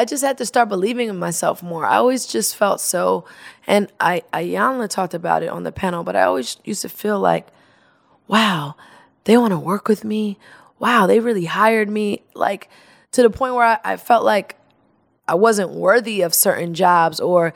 [0.00, 1.84] I just had to start believing in myself more.
[1.84, 3.26] I always just felt so,
[3.66, 7.20] and I, Iyanla talked about it on the panel, but I always used to feel
[7.20, 7.48] like,
[8.26, 8.76] wow,
[9.24, 10.38] they want to work with me.
[10.78, 12.22] Wow, they really hired me.
[12.32, 12.70] Like
[13.12, 14.56] to the point where I, I felt like
[15.28, 17.52] I wasn't worthy of certain jobs or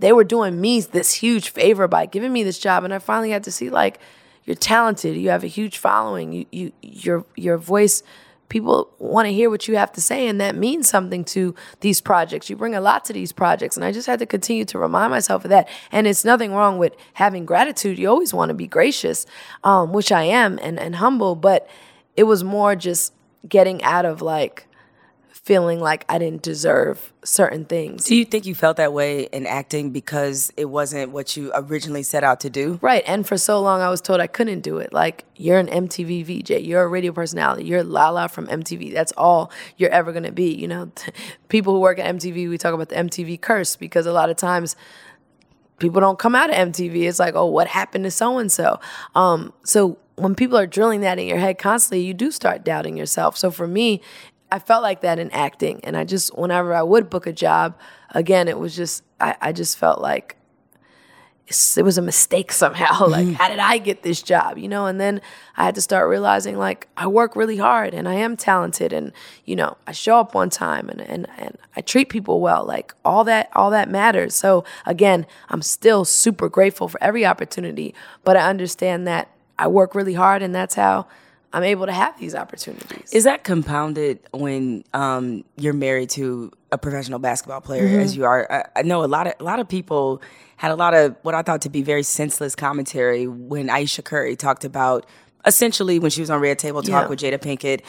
[0.00, 2.82] they were doing me this huge favor by giving me this job.
[2.82, 4.00] And I finally had to see like,
[4.44, 8.02] you're talented, you have a huge following, you, you your your voice
[8.48, 12.00] people want to hear what you have to say and that means something to these
[12.00, 12.48] projects.
[12.48, 15.10] You bring a lot to these projects and i just had to continue to remind
[15.10, 15.68] myself of that.
[15.92, 17.98] And it's nothing wrong with having gratitude.
[17.98, 19.26] You always want to be gracious
[19.64, 21.68] um, which i am and, and humble but
[22.16, 23.12] it was more just
[23.48, 24.67] getting out of like
[25.48, 29.46] feeling like i didn't deserve certain things Do you think you felt that way in
[29.46, 32.78] acting because it wasn't what you originally set out to do?
[32.82, 33.02] Right.
[33.06, 34.92] And for so long, I was told I couldn't do it.
[34.92, 38.92] Like, you're an MTV VJ, you're a radio personality, you're Lala from MTV.
[38.92, 40.54] That's all you're ever going to be.
[40.54, 40.92] You know,
[41.48, 44.36] people who work at MTV, we talk about the MTV curse because a lot of
[44.36, 44.76] times
[45.78, 47.08] people don't come out of MTV.
[47.08, 48.80] It's like, oh, what happened to so and so?
[49.14, 52.96] Um, so when people are drilling that in your head constantly, you do start doubting
[52.96, 53.36] yourself.
[53.36, 54.00] So for me,
[54.50, 57.76] I felt like that in acting, and I just whenever I would book a job,
[58.10, 60.36] again, it was just I, I just felt like
[61.76, 63.06] it was a mistake somehow.
[63.08, 63.32] Like, Mm-hmm.
[63.34, 64.58] how did I get this job?
[64.58, 65.20] You know, and then
[65.56, 69.12] I had to start realizing like I work really hard and I am talented and,
[69.46, 72.64] you know, I show up on time and, and, and I treat people well.
[72.66, 74.34] Like all that, all that matters.
[74.34, 79.94] So again, I'm still super grateful for every opportunity, but I understand that I work
[79.94, 81.06] really hard and that's how
[81.52, 83.12] I'm able to have these opportunities.
[83.12, 88.00] Is that compounded when um, you're married to a professional basketball player, Mm-hmm.
[88.00, 88.46] as you are?
[88.52, 90.20] I, I know a lot of a lot of people
[90.56, 94.36] had a lot of what I thought to be very senseless commentary when Ayesha Curry
[94.36, 95.06] talked about
[95.46, 97.08] essentially when she was on Red Table Talk Yeah.
[97.08, 97.80] with Jada Pinkett.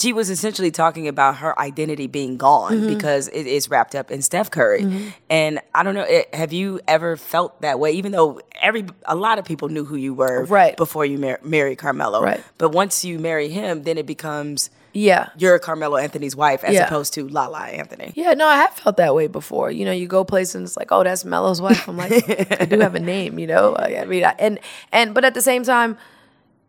[0.00, 2.94] She was essentially talking about her identity being gone Mm-hmm.
[2.94, 5.12] because it is wrapped up in Steph Curry.
[5.28, 7.92] And I don't know, it, have you ever felt that way?
[7.92, 10.76] Even though every a lot of people knew who you were Right.
[10.76, 12.42] before you mar- married Carmelo, Right.
[12.58, 15.30] But once you marry him, then it becomes yeah.
[15.36, 16.86] you're Carmelo Anthony's wife as Yeah.
[16.86, 18.12] opposed to Lala Anthony.
[18.14, 19.70] Yeah, no, I have felt that way before.
[19.70, 21.88] You know, you go places and it's like, oh, that's Melo's wife.
[21.88, 22.12] I'm like,
[22.60, 23.74] I do have a name, you know.
[23.76, 24.58] I mean, I, and
[24.92, 25.98] and but at the same time,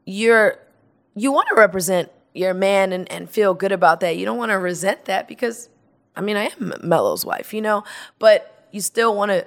[0.05, 0.57] you're
[1.15, 2.09] you want to represent
[2.39, 4.15] your man and, and feel good about that.
[4.15, 5.69] You don't want to resent that because,
[6.15, 7.83] I mean, I am Melo's wife, you know,
[8.17, 9.45] but you still want to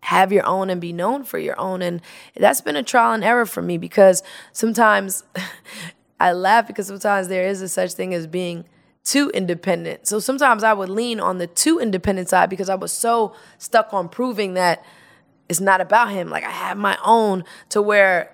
[0.00, 1.82] have your own and be known for your own.
[1.82, 2.00] And
[2.34, 5.24] that's been a trial and error for me because sometimes
[6.20, 8.64] I laugh because sometimes there is a such thing as being
[9.04, 10.06] too independent.
[10.06, 13.92] So sometimes I would lean on the too independent side because I was so stuck
[13.92, 14.82] on proving that
[15.48, 16.30] it's not about him.
[16.30, 18.30] Like I have my own to where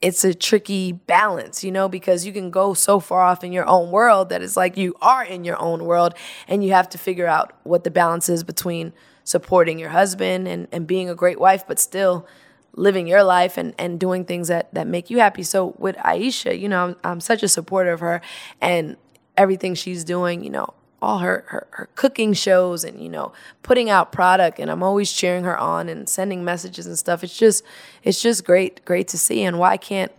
[0.00, 3.66] it's a tricky balance, you know, because you can go so far off in your
[3.66, 6.14] own world that it's like you are in your own world
[6.48, 10.66] and you have to figure out what the balance is between supporting your husband and,
[10.72, 12.26] and being a great wife, but still
[12.74, 15.42] living your life and, and doing things that, that make you happy.
[15.42, 18.22] So with Ayesha, you know, I'm, I'm such a supporter of her
[18.60, 18.96] and
[19.36, 23.32] everything she's doing, you know, all her, her her cooking shows and you know
[23.62, 27.24] putting out product and I'm always cheering her on and sending messages and stuff.
[27.24, 27.64] It's just
[28.02, 30.12] it's just great great to see and why can't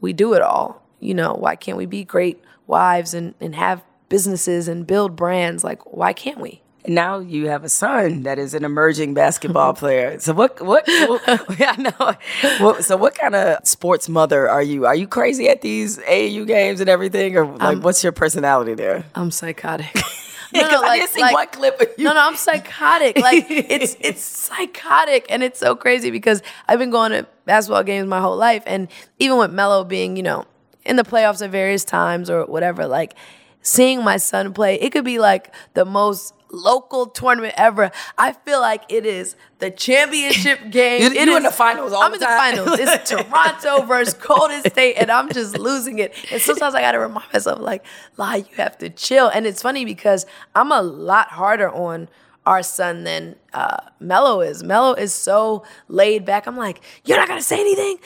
[0.00, 0.82] we do it all?
[0.98, 5.64] You know, why can't we be great wives and, and have businesses and build brands?
[5.64, 6.62] Like why can't we?
[6.84, 9.78] And now you have a son that is an emerging basketball mm-hmm.
[9.78, 10.18] player.
[10.18, 10.60] So what?
[10.60, 10.86] What?
[11.06, 11.22] what
[11.60, 12.16] I know.
[12.64, 14.86] What, so what kind of sports mother are you?
[14.86, 18.74] Are you crazy at these AAU games and everything, or like um, what's your personality
[18.74, 19.04] there?
[19.14, 19.94] I'm psychotic.
[20.52, 22.04] Because I didn't see one clip of you.
[22.04, 23.16] No, no, I'm psychotic.
[23.18, 28.08] Like it's it's psychotic and it's so crazy because I've been going to basketball games
[28.08, 28.88] my whole life and
[29.20, 30.46] even with Melo being, you know,
[30.84, 33.14] in the playoffs at various times or whatever, like
[33.62, 37.90] seeing my son play, it could be like the most local tournament ever.
[38.18, 41.02] I feel like it is the championship game.
[41.02, 42.56] You- It you in is- the finals all I'm the in the time.
[42.56, 42.78] finals.
[42.78, 46.14] It's Toronto versus Golden State, and I'm just losing it.
[46.30, 47.84] And sometimes I got to remind myself, like,
[48.16, 52.08] lie, you have to chill." And it's funny because I'm a lot harder on
[52.46, 54.62] our son than uh, Melo is.
[54.62, 56.46] Melo is so laid back.
[56.46, 57.98] I'm like, "You're not gonna say anything?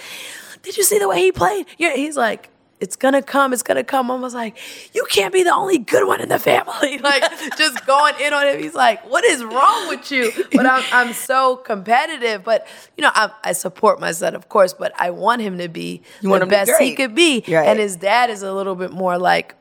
[0.63, 2.51] Did you see the way he played?" Yeah, he's like.
[2.85, 3.55] It's gonna come.
[3.55, 4.11] It's gonna come.
[4.11, 4.59] I was like,
[4.93, 7.01] you can't be the only good one in the family.
[7.05, 7.23] Like,
[7.59, 8.59] just going in on him.
[8.61, 10.33] He's like, what is wrong with you?
[10.53, 12.45] But I'm, I'm so competitive.
[12.45, 12.67] But
[12.97, 14.73] you know, I, I support my son, of course.
[14.73, 17.45] But I want him to be You the to be best he could be.
[17.47, 17.67] Right.
[17.67, 19.55] And his dad is a little bit more like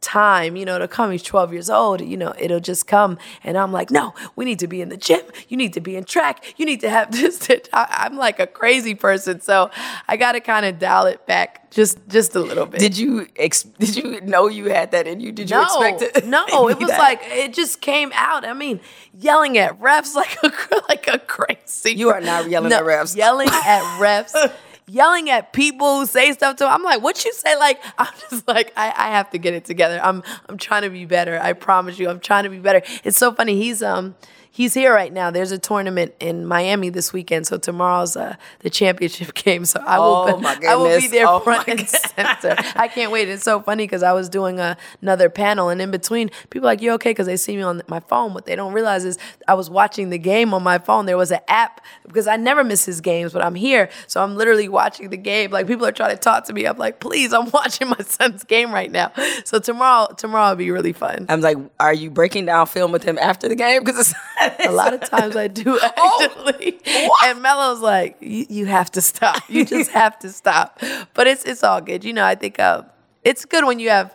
[0.00, 1.10] time, you know, to come.
[1.10, 3.18] He's 12 years old, you know, it'll just come.
[3.44, 5.22] And I'm like, no, we need to be in the gym.
[5.48, 6.54] You need to be in track.
[6.56, 7.48] You need to have this.
[7.72, 9.40] I'm like a crazy person.
[9.40, 9.70] So
[10.08, 12.80] I got to kind of dial it back just just a little bit.
[12.80, 15.30] Did you ex- did you know you had that in you?
[15.30, 16.26] Did you no, expect it?
[16.26, 18.44] no, it was That- like it just came out.
[18.44, 18.80] I mean,
[19.18, 20.52] yelling at refs like a
[20.88, 21.92] like a crazy.
[21.92, 23.16] You are not yelling No, at refs.
[23.16, 24.52] Yelling at refs.
[24.92, 26.72] Yelling at people who say stuff to 'em.
[26.72, 27.56] I'm like, what you say?
[27.56, 30.00] Like, I'm just like, I, I have to get it together.
[30.02, 31.38] I'm I'm trying to be better.
[31.40, 32.82] I promise you, I'm trying to be better.
[33.04, 33.56] It's so funny.
[33.56, 34.14] He's um
[34.60, 35.30] he's here right now.
[35.30, 37.46] There's a tournament in Miami this weekend.
[37.46, 39.64] So tomorrow's uh, the championship game.
[39.64, 42.56] So I will Oh, be, I will be there Oh, front and center.
[42.76, 43.28] I can't wait.
[43.30, 46.72] It's so funny because I was doing a, another panel, and in between, people are
[46.72, 48.34] like, "You okay?" Because they see me on my phone.
[48.34, 49.18] What they don't realize is
[49.48, 51.06] I was watching the game on my phone.
[51.06, 54.36] There was an app because I never miss his games, but I'm here, so I'm
[54.36, 55.50] literally watching the game.
[55.52, 56.66] Like people are trying to talk to me.
[56.66, 59.10] I'm like, "Please, I'm watching my son's game right now."
[59.46, 61.24] So tomorrow, tomorrow will be really fun.
[61.30, 63.84] I'm like, are you breaking down film with him after the game?
[63.84, 64.14] Because
[64.66, 66.78] A lot of times I do Oh, actually.
[67.24, 69.42] and Melo's like, you, you have to stop.
[69.48, 70.80] You just have to stop.
[71.14, 72.04] But it's it's all good.
[72.04, 72.82] You know, I think uh,
[73.24, 74.14] it's good when you have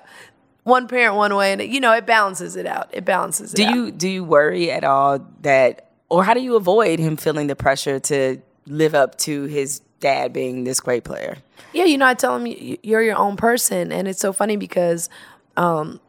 [0.64, 2.90] one parent one way and you know it balances it out.
[2.92, 3.76] It balances it Do out.
[3.76, 7.56] you do you worry at all that, or how do you avoid him feeling the
[7.56, 11.38] pressure to live up to his dad being this great player?
[11.74, 14.56] Yeah, you know, I tell him "You- you're your own person, and it's so funny
[14.58, 15.10] because
[15.58, 16.00] um,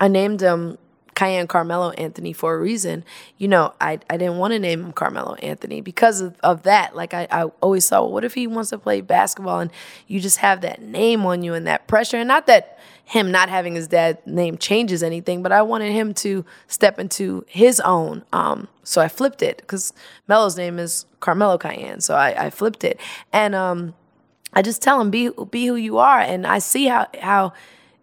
[0.00, 0.76] I named him
[1.14, 3.04] Kiyan Carmelo Anthony for a reason.
[3.38, 6.96] You know, I, I didn't want to name him Carmelo Anthony because of, of that.
[6.96, 9.70] Like, I, I always thought, well, what if he wants to play basketball and
[10.06, 12.16] you just have that name on you and that pressure?
[12.16, 16.14] And not that him not having his dad name changes anything, but I wanted him
[16.14, 18.24] to step into his own.
[18.32, 19.92] Um, so I flipped it because
[20.26, 22.02] Melo's name is Carmelo Kyam.
[22.02, 22.98] So I, I flipped it.
[23.32, 23.94] And um,
[24.54, 26.18] I just tell him, be, be who you are.
[26.18, 27.52] And I see how, how,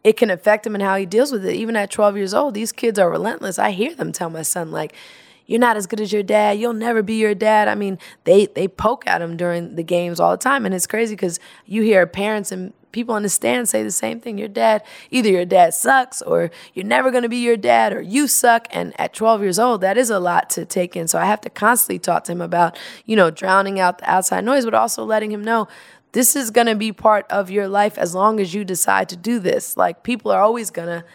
[0.04, 1.56] it can affect him and how he deals with it.
[1.56, 3.60] Even at 12 years old, these kids are relentless.
[3.60, 4.94] I hear them tell my son, like,
[5.46, 6.60] you're not as good as your dad.
[6.60, 7.68] You'll never be your dad.
[7.68, 10.88] I mean, they they poke at him during the games all the time, and it's
[10.88, 14.38] crazy because you hear parents and people in the stand say the same thing.
[14.38, 18.28] Your dad, either your dad sucks, or you're never gonna be your dad, or you
[18.28, 18.68] suck.
[18.72, 21.10] And at 12 years old, that is a lot to take in.
[21.10, 24.46] So I have to constantly talk to him about, you know, drowning out the outside
[24.46, 25.68] noise, but also letting him know
[26.12, 29.16] this is going to be part of your life as long as you decide to
[29.16, 29.78] do this.
[29.78, 31.06] Like people are always going to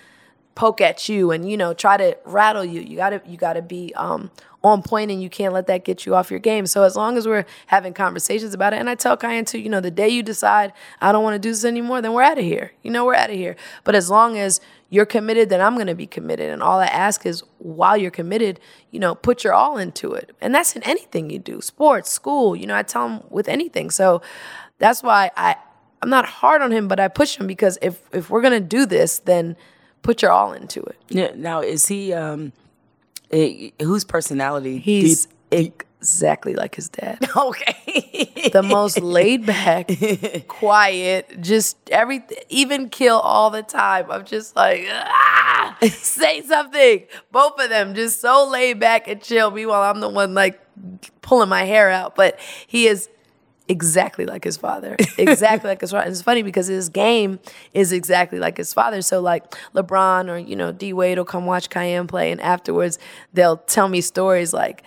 [0.55, 2.81] poke at you and you know try to rattle you.
[2.81, 4.31] You got to you got to be um,
[4.65, 6.67] on point and you can't let that get you off your game.
[6.67, 9.69] So as long as we're having conversations about it and I tell Kiyan too, you
[9.69, 12.39] know, the day you decide I don't want to do this anymore, then we're out
[12.39, 12.73] of here.
[12.83, 13.55] You know, we're out of here.
[13.85, 16.51] But as long as you're committed, then I'm going to be committed.
[16.51, 20.35] And all I ask is while you're committed, you know, put your all into it.
[20.41, 23.91] And that's in anything you do, sports, school, you know, I tell them with anything.
[23.91, 24.23] So
[24.79, 25.57] that's why I
[26.03, 28.87] I'm not hard on him, but I push him because if if we're gonna do
[28.87, 29.57] this, then
[30.03, 30.99] put your all into it.
[31.09, 31.33] Yeah.
[31.35, 32.53] Now, is he um,
[33.31, 34.79] eh, whose personality?
[34.79, 37.19] He's did- exactly like his dad.
[37.37, 38.51] okay.
[38.53, 39.91] the most laid back,
[40.49, 44.11] quiet, just everything, even kill all the time.
[44.11, 47.07] I'm just like, ah, say something.
[47.33, 49.51] Both of them just so laid back and chill.
[49.51, 50.61] Meanwhile, I'm the one like
[51.23, 52.15] pulling my hair out.
[52.15, 53.09] But he is
[53.69, 54.97] exactly like his father.
[55.19, 56.05] Exactly like his father.
[56.05, 57.41] And it's funny because his game
[57.73, 59.03] is exactly like his father.
[59.03, 62.99] So like LeBron or, you know, D Wade will come watch Kiyan play and afterwards
[63.33, 64.83] they'll tell me stories like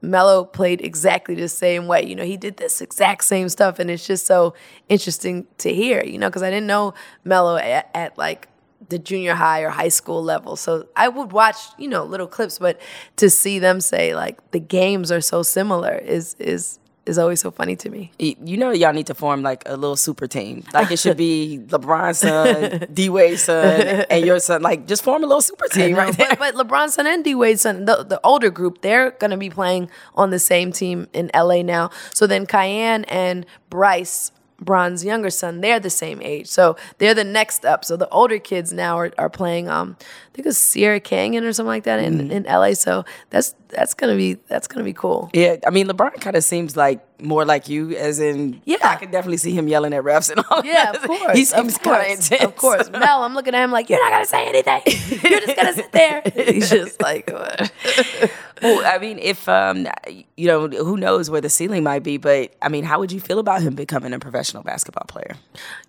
[0.00, 2.04] Melo played exactly the same way.
[2.04, 4.54] You know, he did this exact same stuff and it's just so
[4.88, 8.48] interesting to hear, you know, because I didn't know Melo at, at like
[8.88, 10.56] the junior high or high school level.
[10.56, 12.80] So I would watch, you know, little clips, but
[13.16, 17.50] to see them say like the games are so similar is is is always so
[17.50, 18.12] funny to me.
[18.18, 20.64] You know, y'all need to form like a little super team.
[20.72, 24.62] Like it should be LeBron's son, D Wade's son, and your son.
[24.62, 26.36] Like just form a little super team right there.
[26.36, 29.36] But, but LeBron's son and D Wade's son, the, the older group, they're going to
[29.36, 31.90] be playing on the same team in LA now.
[32.14, 34.30] So then Kiyan and Bryce
[34.64, 36.48] Bron's younger son, they're the same age.
[36.48, 37.84] So they're the next up.
[37.84, 41.52] So the older kids now are, are playing um I think it's Sierra Canyon or
[41.52, 42.72] something like that in, in LA.
[42.74, 45.30] So that's that's gonna be that's gonna be cool.
[45.32, 48.76] Yeah, I mean LeBron kind of seems like more like you, as in Yeah.
[48.82, 50.64] I can definitely see him yelling at refs and all.
[50.64, 50.96] Yeah, that.
[51.02, 51.36] of course.
[51.36, 52.44] He seems of kind of course, intense.
[52.44, 52.90] Of course.
[52.90, 54.82] Mel, I'm looking at him like, you're not gonna say anything.
[55.30, 56.22] You're just gonna sit there.
[56.34, 57.72] He's just like what?
[58.62, 59.88] Well, I mean, if um,
[60.36, 63.18] you know, who knows where the ceiling might be, but I mean, how would you
[63.18, 65.34] feel about him becoming a professional basketball player?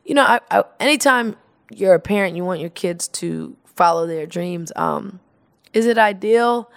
[0.05, 1.35] you know, I, I, anytime
[1.69, 4.71] you're a parent, you want your kids to follow their dreams.
[4.75, 5.19] Um,
[5.73, 6.71] is it ideal?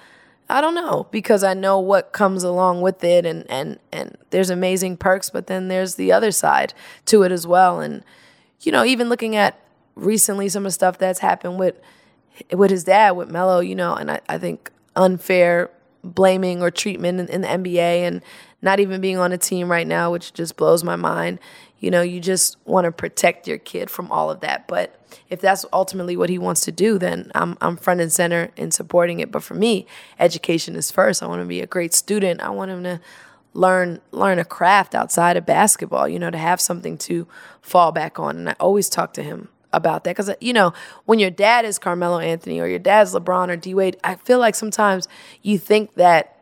[0.49, 4.51] I don't know because I know what comes along with it, and and and there's
[4.51, 6.73] amazing perks, but then there's the other side
[7.07, 7.81] to it as well.
[7.81, 8.05] And
[8.61, 9.59] you know, even looking at
[9.97, 11.81] recently some of the stuff that's happened with
[12.53, 15.71] with his dad, with Melo, you know, and I, I think unfair
[16.05, 18.23] blaming or treatment in, in the NBA and
[18.67, 21.39] not even being on a team right now, which just blows my mind.
[21.79, 24.67] You know, you just want to protect your kid from all of that.
[24.67, 25.01] But
[25.31, 28.73] if that's ultimately what he wants to do, then I'm I'm front and center in
[28.73, 29.31] supporting it.
[29.31, 29.87] But for me,
[30.19, 31.23] education is first.
[31.23, 32.41] I want to be a great student.
[32.41, 33.01] I want him to
[33.55, 37.27] learn learn a craft outside of basketball, you know, to have something to
[37.63, 38.37] fall back on.
[38.37, 40.73] And I always talk to him about that because you know
[41.05, 44.39] when your dad is Carmelo Anthony or your dad's LeBron or D Wade, I feel
[44.39, 45.07] like sometimes
[45.43, 46.36] you think that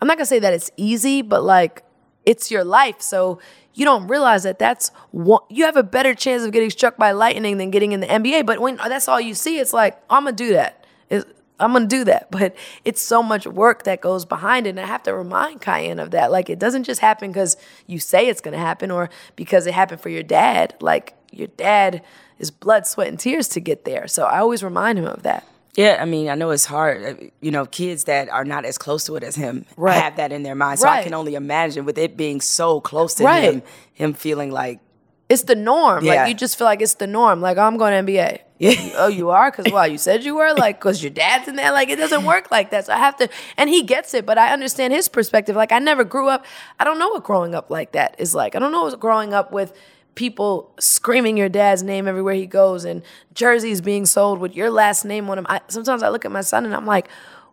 [0.00, 1.82] I'm not gonna say that it's easy, but like
[2.24, 3.38] it's your life, so
[3.74, 7.12] you don't realize that that's one, you have a better chance of getting struck by
[7.12, 8.44] lightning than getting in the NBA.
[8.44, 10.84] But when that's all you see, it's like I'm gonna do that.
[11.08, 11.24] It's,
[11.60, 14.70] I'm gonna do that, but it's so much work that goes behind it.
[14.70, 16.30] And I have to remind Kiyan of that.
[16.30, 17.56] Like it doesn't just happen because
[17.86, 20.74] you say it's gonna happen or because it happened for your dad.
[20.80, 22.02] Like your dad
[22.38, 24.08] is blood, sweat, and tears to get there.
[24.08, 25.46] So I always remind him of that.
[25.78, 27.04] Yeah, I mean, I know it's hard.
[27.04, 29.94] uh, You know, kids that are not as close to it as him Right.
[30.02, 30.80] have that in their mind.
[30.80, 33.44] So I can only imagine with it being so close to Right.
[33.44, 33.62] him,
[33.94, 34.80] him feeling like,
[35.28, 36.04] It's the norm.
[36.04, 36.14] Yeah.
[36.14, 37.40] Like you just feel like it's the norm.
[37.40, 38.38] Like oh, I'm going to NBA.
[38.60, 38.72] Yeah.
[38.96, 39.52] oh, you are?
[39.52, 39.86] Because why?
[39.86, 40.52] You said you were?
[40.52, 41.70] Like because your dad's in there?
[41.70, 42.86] Like it doesn't work like that.
[42.86, 43.28] So I have to.
[43.56, 45.54] And he gets it, but I understand his perspective.
[45.54, 46.44] Like I never grew up.
[46.80, 48.56] I don't know what growing up like that is like.
[48.56, 49.72] I don't know what growing up with
[50.18, 53.02] people screaming your dad's name everywhere he goes and
[53.34, 55.46] jerseys being sold with your last name on them.
[55.48, 57.08] I, sometimes I look at my son and I'm like,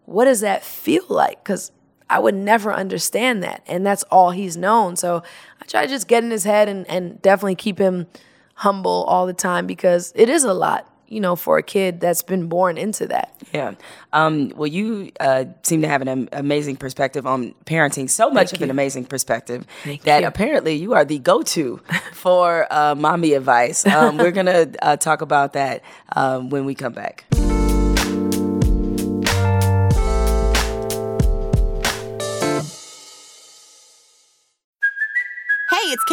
[0.05, 1.43] what does that feel like?
[1.43, 1.71] Because
[2.09, 3.61] I would never understand that.
[3.67, 4.95] And that's all he's known.
[4.95, 5.21] So
[5.61, 8.07] I try to just get in his head and, and definitely keep him
[8.55, 12.21] humble all the time because it is a lot, you know, for a kid that's
[12.23, 13.33] been born into that.
[13.53, 13.75] Yeah.
[14.11, 18.57] Um, well, you uh, seem to have an amazing perspective on parenting, so much Thank
[18.57, 20.27] of an amazing perspective Thank that you.
[20.27, 21.77] apparently you are the go to
[22.11, 23.85] for uh, mommy advice.
[23.85, 25.83] Um, we're going to uh, talk about that
[26.17, 27.23] um, when we come back.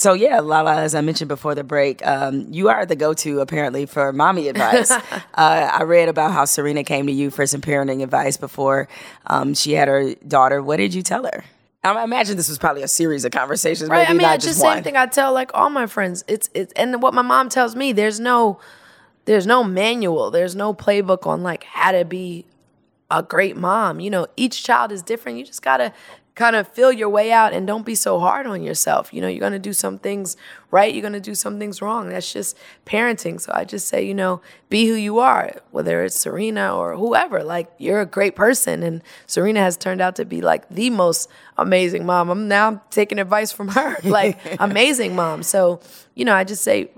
[0.00, 3.84] So yeah, Lala, as I mentioned before the break, um, you are the go-to apparently
[3.84, 4.90] for mommy advice.
[4.90, 5.00] uh,
[5.34, 8.88] I read about how Serena came to you for some parenting advice before
[9.26, 10.62] um, she had her daughter.
[10.62, 11.44] What did you tell her?
[11.84, 14.08] I imagine this was probably a series of conversations, Right.
[14.08, 14.82] I mean, it's just the same one.
[14.82, 16.24] thing I tell like all my friends.
[16.26, 17.92] It's it's and what my mom tells me.
[17.92, 18.58] There's no
[19.26, 20.30] there's no manual.
[20.30, 22.46] There's no playbook on like how to be
[23.10, 24.00] a great mom.
[24.00, 25.38] You know, each child is different.
[25.38, 25.92] You just gotta
[26.36, 29.12] kind of feel your way out and don't be so hard on yourself.
[29.12, 30.36] You know, you're gonna do some things
[30.70, 30.92] right.
[30.92, 32.08] You're gonna do some things wrong.
[32.08, 32.56] That's just
[32.86, 33.40] parenting.
[33.40, 37.44] So I just say, you know, be who you are, whether it's Serena or whoever.
[37.44, 41.28] Like you're a great person, and Serena has turned out to be like the most
[41.58, 42.30] amazing mom.
[42.30, 45.42] I'm now taking advice from her, like amazing mom.
[45.42, 45.80] So
[46.14, 46.90] you know, I just say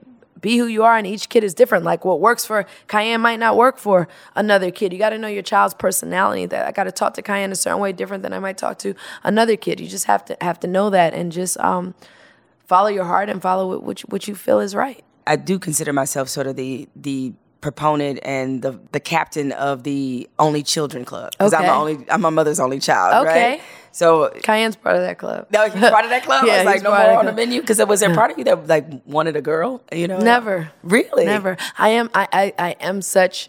[0.42, 1.84] be who you are and each kid is different.
[1.84, 4.92] Like what works for Kiyan might not work for another kid.
[4.92, 6.44] You got to know your child's personality.
[6.44, 8.78] That i got to talk to Kiyan a certain way different than i might talk
[8.80, 9.80] to another kid.
[9.80, 11.94] You just have to have to know that and just um,
[12.66, 15.02] follow your heart and follow what, you, what you feel is right.
[15.26, 17.32] I do consider myself sort of the the
[17.62, 22.20] proponent and the the captain of the only children club because I'm the only I'm
[22.20, 23.50] my mother's only child, Okay.
[23.52, 23.62] right?
[23.92, 26.44] So Kiyan's part of that club no, you part of that club.
[26.46, 28.30] Yeah, I was like, he's no more on the menu because it was there part
[28.30, 29.82] of you that like wanted a girl?
[29.92, 30.70] You know, Never.
[30.82, 31.56] really, Never.
[31.78, 32.10] I am.
[32.14, 32.52] I, I.
[32.58, 33.48] I am such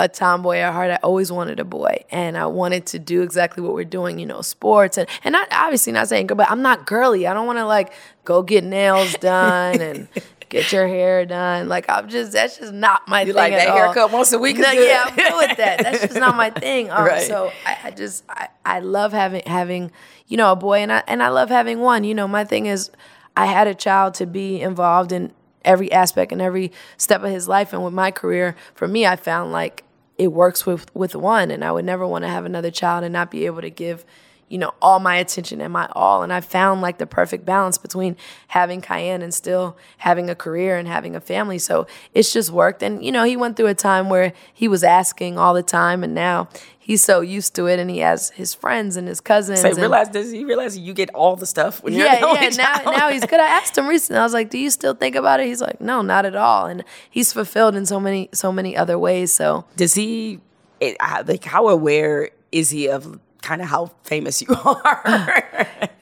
[0.00, 0.90] a tomboy at heart.
[0.92, 4.18] I always wanted a boy, and I wanted to do exactly what we're doing.
[4.20, 7.26] You know, sports and and not obviously not saying, girl, but I'm not girly.
[7.26, 7.92] I don't want to like
[8.24, 10.08] go get nails done and.
[10.48, 11.68] Get your hair done.
[11.68, 13.28] Like I'm just that's just not my thing.
[13.28, 13.42] You thing.
[13.42, 13.76] like at that all.
[13.76, 14.88] haircut once a week is No, good.
[14.88, 15.78] yeah, I'm good with that.
[15.82, 16.90] That's just not my thing.
[16.90, 17.26] Um, Right.
[17.26, 19.90] So I, I just I, I love having having
[20.26, 22.04] you know a boy, and I and I love having one.
[22.04, 22.90] You know, my thing is
[23.36, 25.32] I had a child to be involved in
[25.64, 29.16] every aspect and every step of his life, and with my career, for me, I
[29.16, 29.84] found like
[30.16, 33.12] it works with with one, and I would never want to have another child and
[33.12, 34.04] not be able to give
[34.48, 37.78] you know all my attention and my all and i found like the perfect balance
[37.78, 38.16] between
[38.48, 42.82] having Kiyan and still having a career and having a family so it's just worked
[42.82, 46.02] and you know he went through a time where he was asking all the time
[46.02, 49.60] and now he's so used to it and he has his friends and his cousins
[49.60, 52.26] So he realize does he realize you get all the stuff when you're yeah, the
[52.26, 52.48] only yeah.
[52.50, 52.96] Now, child?
[52.96, 53.40] now he's good.
[53.40, 54.18] I asked him recently.
[54.18, 56.64] I was like, "Do you still think about it?" He's like, "No, not at all."
[56.66, 59.32] And he's fulfilled in so many, so many other ways.
[59.32, 60.40] So does he
[60.80, 60.96] it,
[61.26, 65.44] like how aware is he of kind of how famous you are?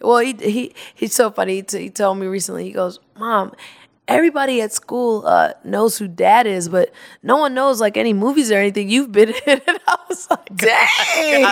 [0.01, 1.57] Well, he he he's so funny.
[1.57, 2.65] He, t- he told me recently.
[2.65, 3.53] He goes, "Mom,
[4.09, 8.51] everybody at school uh, knows who Dad is, but no one knows like any movies
[8.53, 10.87] or anything you've been in." And I was like, Dang,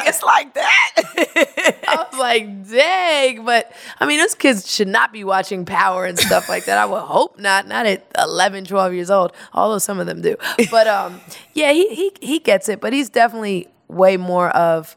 [0.06, 0.92] it's like that.
[1.88, 6.18] I was like, "Dang!" But I mean, those kids should not be watching Power and
[6.18, 6.78] stuff like that.
[6.78, 7.66] I would hope not.
[7.66, 9.32] Not at 11, 12 years old.
[9.52, 10.36] Although some of them do.
[10.70, 11.20] But um,
[11.54, 12.80] yeah, he he he gets it.
[12.80, 14.96] But he's definitely way more of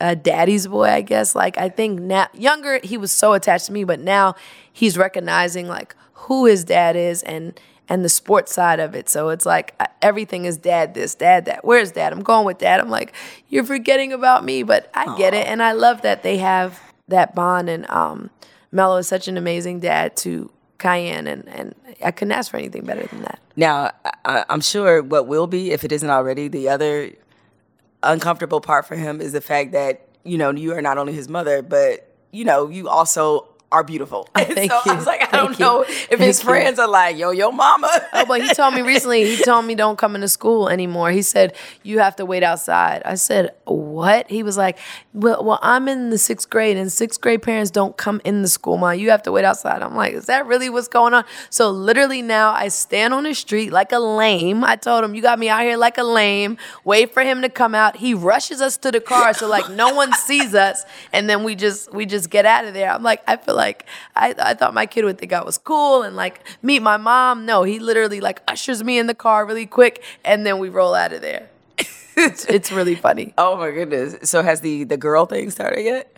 [0.00, 1.34] a daddy's boy, I guess.
[1.34, 4.34] Like I think now younger he was so attached to me, but now
[4.72, 7.58] he's recognizing like who his dad is and
[7.88, 9.08] and the sports side of it.
[9.08, 11.64] So it's like uh, everything is dad this, dad that.
[11.64, 12.12] Where's dad?
[12.12, 12.80] I'm going with dad.
[12.80, 13.14] I'm like,
[13.48, 17.34] you're forgetting about me, but I get it and I love that they have that
[17.34, 18.30] bond and um
[18.72, 22.84] Melo is such an amazing dad to Kiyan and and I couldn't ask for anything
[22.84, 23.38] better than that.
[23.56, 23.92] Now,
[24.24, 27.12] I, I'm sure what will be, if it isn't already, the other
[28.04, 31.28] uncomfortable part for him is the fact that you know you are not only his
[31.28, 34.28] mother, but you know you also are beautiful.
[34.36, 35.64] And thank so I was like, I Thank don't you.
[35.64, 36.48] know if Thank his you.
[36.48, 37.90] friends are like, yo, yo, mama.
[38.12, 41.10] Oh, but he told me recently, he told me don't come into school anymore.
[41.10, 43.02] He said, you have to wait outside.
[43.04, 44.30] I said, what?
[44.30, 44.78] He was like,
[45.12, 48.48] well, well, I'm in the sixth grade, and sixth grade parents don't come in the
[48.48, 48.96] school, mom.
[48.98, 49.82] You have to wait outside.
[49.82, 51.24] I'm like, is that really what's going on?
[51.50, 54.62] So literally now I stand on the street like a lame.
[54.62, 56.58] I told him, you got me out here like a lame.
[56.84, 57.96] Wait for him to come out.
[57.96, 61.56] He rushes us to the car so like no one sees us, and then we
[61.56, 62.90] just we just get out of there.
[62.90, 66.02] I'm like, I feel like I, I thought my kid would think I was cool
[66.02, 67.46] and like meet my mom.
[67.46, 70.94] No, he literally like ushers me in the car really quick, and then we roll
[70.94, 71.48] out of there.
[72.16, 73.32] it's, it's really funny.
[73.38, 74.28] Oh my goodness.
[74.30, 76.10] So has the the girl thing started yet?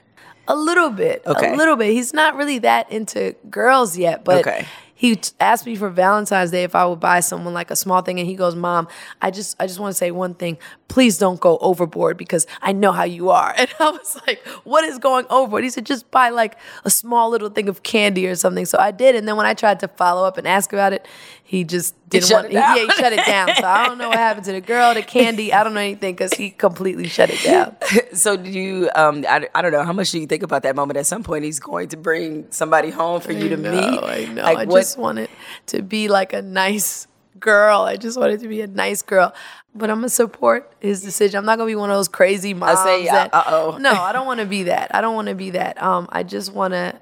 [0.48, 1.22] A little bit.
[1.26, 1.52] Okay.
[1.52, 1.92] A little bit.
[1.92, 4.64] He's not really that into girls yet, but Okay.
[4.98, 8.18] He asked me for Valentine's Day if I would buy someone like a small thing
[8.18, 8.88] and he goes, "Mom,
[9.20, 10.56] I just I just want to say one thing.
[10.88, 14.84] Please don't go overboard because I know how you are." And I was like, "What
[14.84, 18.34] is going overboard?" He said, "Just buy like a small little thing of candy or
[18.36, 20.94] something." So I did, and then when I tried to follow up and ask about
[20.94, 21.06] it,
[21.48, 23.48] he just didn't shut want it he- yeah, he shut it down.
[23.54, 26.16] So I don't know what happened to the girl, the candy, I don't know anything
[26.16, 27.76] cuz he completely shut it down.
[28.12, 28.90] So did you?
[28.94, 29.84] Um, I, I don't know.
[29.84, 30.96] How much do you think about that moment?
[30.96, 34.02] At some point, he's going to bring somebody home for you to know, meet.
[34.02, 34.42] I know.
[34.42, 34.80] Like I what?
[34.80, 35.28] just wanted
[35.66, 37.06] to be like a nice
[37.38, 37.82] girl.
[37.82, 39.34] I just wanted to be a nice girl.
[39.74, 41.38] But I'm gonna support his decision.
[41.38, 42.78] I'm not gonna be one of those crazy moms.
[42.80, 43.78] I say, that, uh, uh-oh.
[43.78, 44.92] No, I don't want to be that.
[44.94, 45.80] I don't want to be that.
[45.82, 46.98] Um, I just want to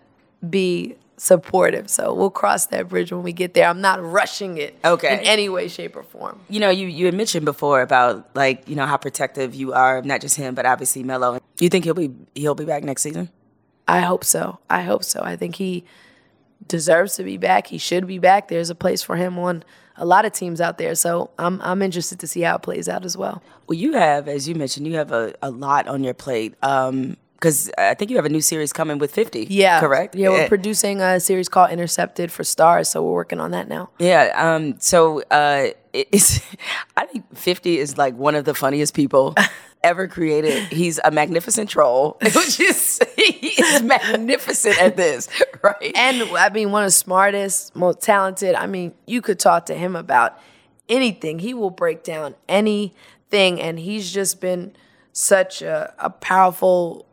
[0.51, 1.89] be supportive.
[1.91, 3.69] So we'll cross that bridge when we get there.
[3.69, 4.79] I'm not rushing it.
[4.85, 5.15] Okay.
[5.15, 6.41] In any way, shape, or form.
[6.49, 9.99] you know, you you had mentioned before about like you know how protective you are,
[9.99, 11.39] of not just him, but obviously Melo.
[11.57, 13.31] Do you think he'll be he'll be back next season?
[13.87, 14.59] I hope so.
[14.71, 15.21] I hope so.
[15.23, 15.85] I think he
[16.67, 17.67] deserves to be back.
[17.67, 18.49] He should be back.
[18.49, 19.63] There's a place for him on
[19.97, 20.95] a lot of teams out there.
[20.95, 23.43] So I'm I'm interested to see how it plays out as well.
[23.67, 26.55] Well, you have, as you mentioned, you have a, a lot on your plate.
[26.63, 29.47] Um, because I think you have a new series coming with Fifty.
[29.51, 29.79] Yeah.
[29.79, 30.15] correct.
[30.15, 33.91] Yeah, we're producing a series called Intercepted for Starz, so we're working on that now.
[33.99, 34.33] Yeah.
[34.35, 34.81] Um.
[34.81, 36.41] So, uh, it's.
[36.97, 39.35] I think Fifty is like one of the funniest people
[39.85, 40.65] ever created.
[40.73, 45.29] He's a magnificent troll, which is he is magnificent at this,
[45.63, 45.93] right?
[45.95, 48.55] And I mean, one of the smartest, most talented.
[48.55, 50.39] I mean, you could talk to him about
[50.89, 51.41] anything.
[51.41, 54.75] He will break down anything, and he's just been
[55.13, 57.07] such a, a powerful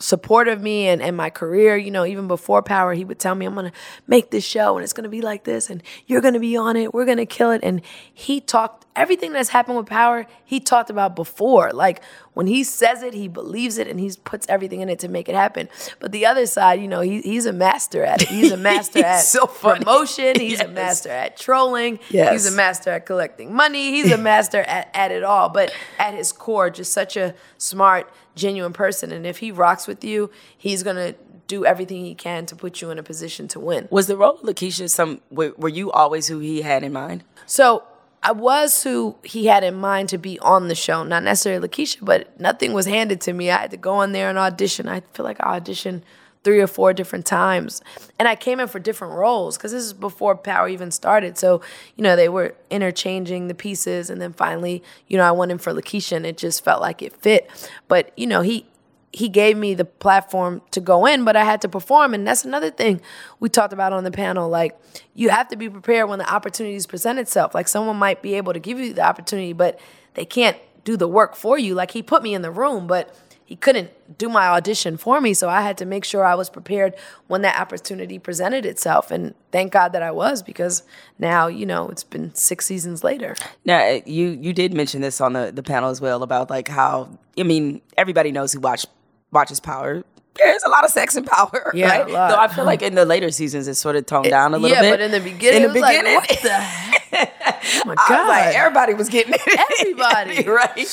[0.00, 1.76] support of me and, and my career.
[1.76, 3.76] You know, even before Power, he would tell me, I'm going to
[4.06, 6.56] make this show and it's going to be like this and you're going to be
[6.56, 6.94] on it.
[6.94, 7.60] We're going to kill it.
[7.62, 7.82] And
[8.12, 11.72] he talked everything that's happened with Power, he talked about before.
[11.72, 12.02] Like
[12.38, 15.28] when he says it, he believes it and he puts everything in it to make
[15.28, 15.68] it happen.
[15.98, 18.28] But the other side, you know, he, he's a master at it.
[18.28, 19.80] He's a master He's at so funny.
[19.80, 20.36] promotion.
[20.38, 21.98] He's a master at trolling.
[22.10, 22.30] Yes.
[22.32, 23.90] He's a master at collecting money.
[23.90, 25.48] He's a master at, at it all.
[25.48, 29.10] But at his core, just such a smart, genuine person.
[29.10, 31.16] And if he rocks with you, he's gonna
[31.48, 33.88] do everything he can to put you in a position to win.
[33.90, 35.22] Was the role of Lakeisha some?
[35.32, 37.24] Were, were you always who he had in mind?
[37.46, 37.82] So
[38.22, 41.98] I was who he had in mind to be on the show, not necessarily Lakeisha,
[42.02, 43.50] but nothing was handed to me.
[43.50, 44.88] I had to go in there and audition.
[44.88, 46.02] I feel like I auditioned
[46.44, 47.82] three or four different times.
[48.18, 51.36] And I came in for different roles because this is before Power even started.
[51.36, 51.60] So,
[51.96, 54.08] you know, they were interchanging the pieces.
[54.10, 57.02] And then finally, you know, I went in for Lakeisha and it just felt like
[57.02, 57.50] it fit.
[57.86, 58.66] But, you know, he,
[59.12, 62.14] he gave me the platform to go in, but I had to perform.
[62.14, 63.00] And that's another thing
[63.40, 64.48] we talked about on the panel.
[64.48, 64.78] Like,
[65.14, 67.54] you have to be prepared when the opportunities present itself.
[67.54, 69.80] Like, someone might be able to give you the opportunity, but
[70.14, 71.74] they can't do the work for you.
[71.74, 73.16] Like, he put me in the room, but
[73.48, 75.32] he couldn't do my audition for me.
[75.32, 76.94] So I had to make sure I was prepared
[77.28, 79.10] when that opportunity presented itself.
[79.10, 80.82] And thank God that I was because
[81.18, 83.34] now, you know, it's been six seasons later.
[83.64, 87.08] Now you you did mention this on the, the panel as well about like how
[87.38, 88.84] I mean everybody knows who watch
[89.30, 90.02] watches Power.
[90.36, 92.08] There's a lot of sex and power, Yeah, right?
[92.08, 92.28] a lot.
[92.30, 94.68] Though I feel like in the later seasons it's sort of toned down a little
[94.76, 94.84] bit.
[94.84, 94.90] yeah, bit.
[94.92, 97.64] but in the beginning, in the it was beginning, like, what the heck?
[97.74, 98.54] Oh my I was like, God.
[98.54, 99.40] everybody was getting it.
[99.80, 100.48] Everybody.
[100.48, 100.86] right?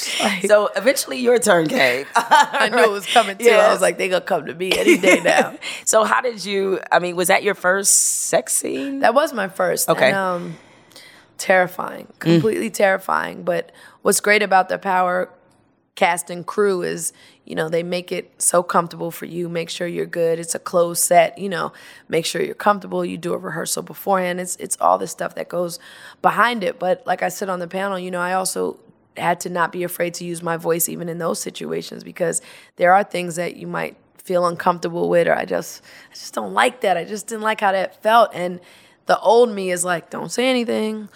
[0.47, 2.07] so eventually your turn came.
[2.15, 3.49] I knew it was coming too.
[3.51, 5.55] I was like, they gonna come to me any day now.
[5.85, 6.79] so how did you?
[6.91, 9.01] I mean, was that your first sex scene?
[9.01, 9.89] that was my first.
[9.89, 10.07] Okay.
[10.07, 10.57] And, um,
[11.37, 13.43] terrifying, completely terrifying.
[13.43, 13.71] But
[14.01, 15.29] what's great about the Power
[15.95, 17.13] cast and crew is,
[17.45, 19.47] you know, they make it so comfortable for you.
[19.47, 20.39] Make sure you're good.
[20.39, 21.37] It's a closed set.
[21.37, 21.73] You know,
[22.09, 23.05] make sure you're comfortable.
[23.05, 24.41] You do a rehearsal beforehand.
[24.41, 25.79] It's it's all the stuff that goes
[26.21, 26.79] behind it.
[26.79, 28.79] But like I said on the panel, you know, I also
[29.15, 32.41] had to not be afraid to use my voice even in those situations because
[32.75, 36.53] there are things that you might feel uncomfortable with or I just I just don't
[36.53, 36.97] like that.
[36.97, 38.59] I just didn't like how that felt and
[39.05, 41.09] the old me is like don't say anything.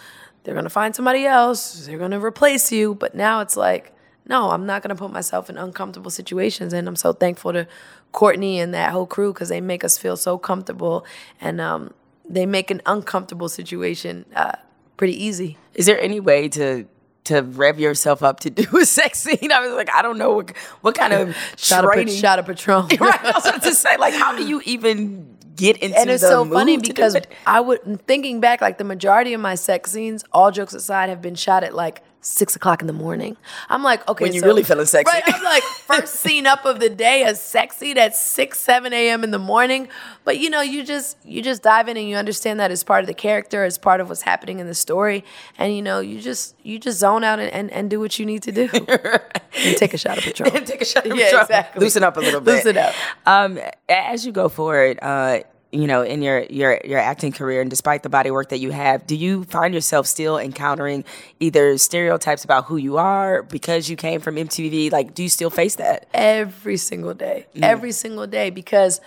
[0.44, 1.86] They're going to find somebody else.
[1.86, 2.96] They're going to replace you.
[2.96, 3.94] But now it's like
[4.30, 7.68] no, I'm not going to put myself in uncomfortable situations and I'm so thankful to
[8.12, 11.06] Courtney and that whole crew cuz they make us feel so comfortable
[11.42, 11.94] and um,
[12.30, 14.54] they make an uncomfortable situation uh,
[14.98, 15.58] pretty easy.
[15.74, 16.86] Is there any way to
[17.26, 19.52] to rev yourself up to do a sex scene?
[19.54, 22.16] I was like, I don't know what what kind of Shot training.
[22.16, 22.88] shot a Patron.
[23.00, 26.22] right, I was about to say, like, how do you even get into and it's
[26.22, 27.18] so funny because?
[27.46, 31.22] I would thinking back, like the majority of my sex scenes, all jokes aside, have
[31.22, 33.38] been shot at like six o'clock in the morning.
[33.70, 35.09] I'm like, okay, When you so- really feeling sexy.
[35.15, 35.24] right?
[35.26, 39.24] I'm like, first scene up of the day, a sex scene at six, seven a.m.
[39.24, 39.88] in the morning.
[40.26, 43.01] But you know, you just you just dive in and you understand that it's part
[43.03, 45.24] of the character, it's part of what's happening in the story,
[45.57, 48.26] and you know, you just you just zone out and, and, and do what you
[48.26, 50.51] need to do, and take a shot of Patron.
[50.65, 51.41] take a shot of Yeah, Patron.
[51.43, 51.80] exactly.
[51.84, 52.55] Loosen up a little bit.
[52.65, 52.93] Loosen up.
[53.26, 55.39] Um, as you go forward, uh,
[55.72, 58.72] you know, in your your your acting career, and despite the body work that you
[58.72, 61.05] have, do you find yourself still encountering
[61.39, 64.91] either stereotypes about who you are because you came from MTV?
[64.91, 66.07] Like, do you still face that?
[66.13, 67.63] every single day, mm-hmm.
[67.63, 68.99] every single day, because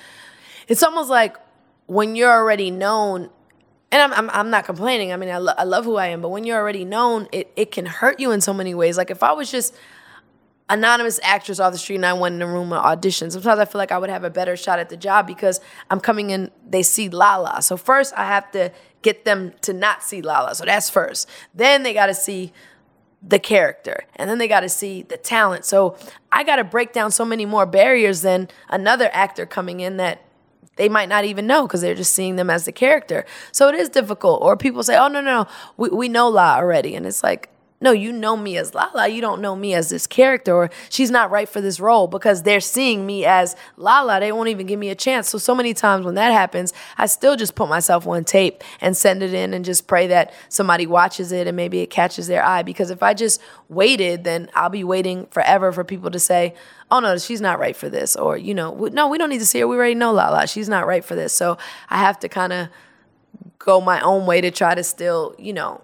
[0.68, 1.36] it's almost like
[1.86, 3.30] when you're already known.
[3.90, 5.12] And I'm, I'm, I'm not complaining.
[5.12, 7.52] I mean, I, lo- I love who I am, but when you're already known, it,
[7.56, 8.96] it can hurt you in so many ways.
[8.96, 9.74] Like if I was just
[10.68, 13.64] anonymous actress off the street and I went in a room and auditioned, sometimes I
[13.64, 15.60] feel like I would have a better shot at the job because
[15.90, 17.62] I'm coming in, they see Lala.
[17.62, 20.54] So first I have to get them to not see Lala.
[20.54, 21.28] So that's first.
[21.54, 22.52] Then they got to see
[23.26, 25.64] the character and then they got to see the talent.
[25.64, 25.96] So
[26.30, 30.24] I got to break down so many more barriers than another actor coming in that
[30.76, 33.26] they might not even know because they're just seeing them as the character.
[33.52, 34.40] So it is difficult.
[34.42, 36.94] Or people say, oh, no, no, no, we, we know La already.
[36.94, 37.50] And it's like,
[37.83, 39.09] no, you know me as Lala.
[39.09, 42.45] You don't know me as this character, or she's not right for this role because
[42.45, 44.20] they're seeing me as Lala.
[44.20, 45.28] They won't even give me a chance.
[45.28, 48.97] So, so many times when that happens, I still just put myself on tape and
[48.97, 52.45] send it in and just pray that somebody watches it and maybe it catches their
[52.45, 52.62] eye.
[52.62, 56.55] Because if I just waited, then I'll be waiting forever for people to say,
[56.91, 58.14] oh no, she's not right for this.
[58.14, 59.66] Or, you know, no, we don't need to see her.
[59.66, 60.47] We already know Lala.
[60.47, 61.33] She's not right for this.
[61.33, 61.59] So
[61.91, 62.68] I have to kind of
[63.59, 65.80] go my own way to try to still, you know,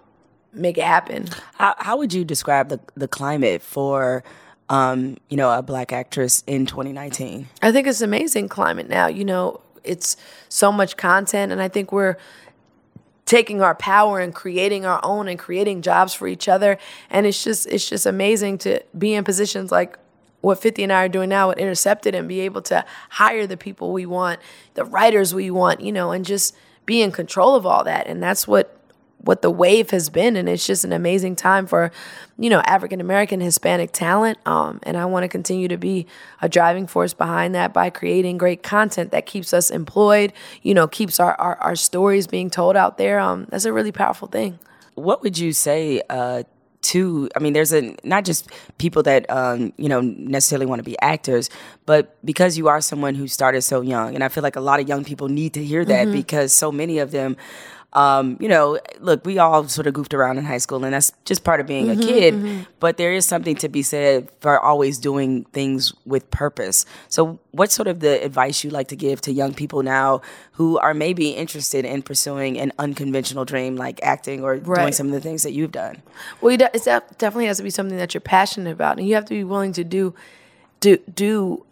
[0.53, 1.27] make it happen.
[1.55, 4.23] How, how would you describe the the climate for,
[4.69, 7.47] um, you know, a black actress in 2019?
[7.61, 9.07] I think it's amazing climate now.
[9.07, 10.17] You know, it's
[10.49, 12.17] so much content, and I think we're
[13.29, 16.79] taking our power and creating our own and creating jobs for each other.
[17.11, 19.97] And it's just it's just amazing to be in positions like
[20.41, 23.57] what 50 and I are doing now with Intercepted and be able to hire the
[23.57, 24.39] people we want,
[24.73, 28.07] the writers we want, you know, and just be in control of all that.
[28.07, 28.78] And that's what
[29.21, 31.91] what the wave has been and it's just an amazing time for
[32.37, 36.05] you know african american hispanic talent um, and i want to continue to be
[36.41, 40.87] a driving force behind that by creating great content that keeps us employed you know
[40.87, 44.57] keeps our, our, our stories being told out there um, that's a really powerful thing
[44.95, 46.43] What would you say uh,
[46.81, 47.29] to?
[47.35, 50.99] I mean, there's a not just people that um, you know necessarily want to be
[50.99, 51.49] actors,
[51.85, 54.79] but because you are someone who started so young, and I feel like a lot
[54.79, 57.37] of young people need to hear that because so many of them.
[57.93, 61.11] Um, you know, look, we all sort of goofed around in high school, and that's
[61.25, 62.67] just part of being a kid.
[62.79, 66.85] But there is something to be said for always doing things with purpose.
[67.07, 70.21] So, what's sort of the advice you like to give to young people now
[70.53, 75.13] who are maybe interested in pursuing an unconventional dream like acting or doing some of
[75.13, 76.03] the things that you've done?
[76.41, 76.83] Well, it
[77.17, 79.73] definitely has to be something that you're passionate about, and you have to be willing
[79.73, 80.13] to do
[80.79, 81.65] do do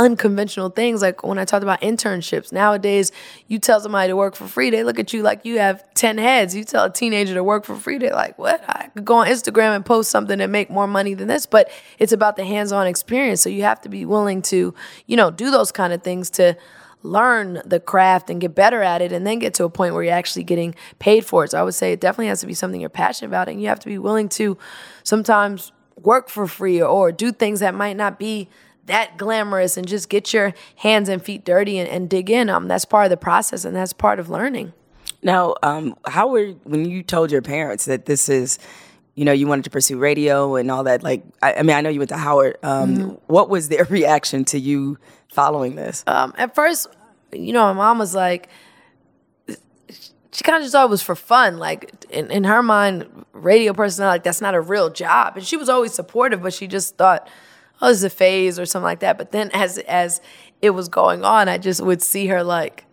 [0.00, 1.02] unconventional things.
[1.02, 3.12] Like when I talked about internships, nowadays
[3.48, 6.16] you tell somebody to work for free, they look at you like you have ten
[6.16, 6.56] heads.
[6.56, 8.64] You tell a teenager to work for free, they're like, "What?
[8.66, 11.70] I could go on Instagram and post something and make more money than this." But
[11.98, 14.74] it's about the hands-on experience, so you have to be willing to,
[15.06, 16.56] you know, do those kind of things to
[17.02, 20.02] learn the craft and get better at it and then get to a point where
[20.02, 21.50] you're actually getting paid for it.
[21.50, 23.68] So I would say it definitely has to be something you're passionate about and you
[23.68, 24.58] have to be willing to
[25.02, 28.48] sometimes work for free or, or do things that might not be
[28.90, 32.50] that glamorous and just get your hands and feet dirty and, and dig in.
[32.50, 34.72] Um, that's part of the process and that's part of learning.
[35.22, 38.58] Now, um, how were when you told your parents that this is,
[39.14, 41.02] you know, you wanted to pursue radio and all that?
[41.02, 42.56] Like, I, I mean, I know you went to Howard.
[42.62, 44.98] Um, What was their reaction to you
[45.32, 46.04] following this?
[46.06, 46.86] um, at first,
[47.32, 48.48] you know, my mom was like,
[50.32, 51.58] she kind of just thought it was for fun.
[51.58, 55.36] Like in, in her mind, radio personality, like that's not a real job.
[55.36, 57.28] And she was always supportive, but she just thought,
[57.80, 59.18] oh, this is a phase or something like that.
[59.18, 60.20] But then as as
[60.62, 62.86] it was going on, I just would see her like,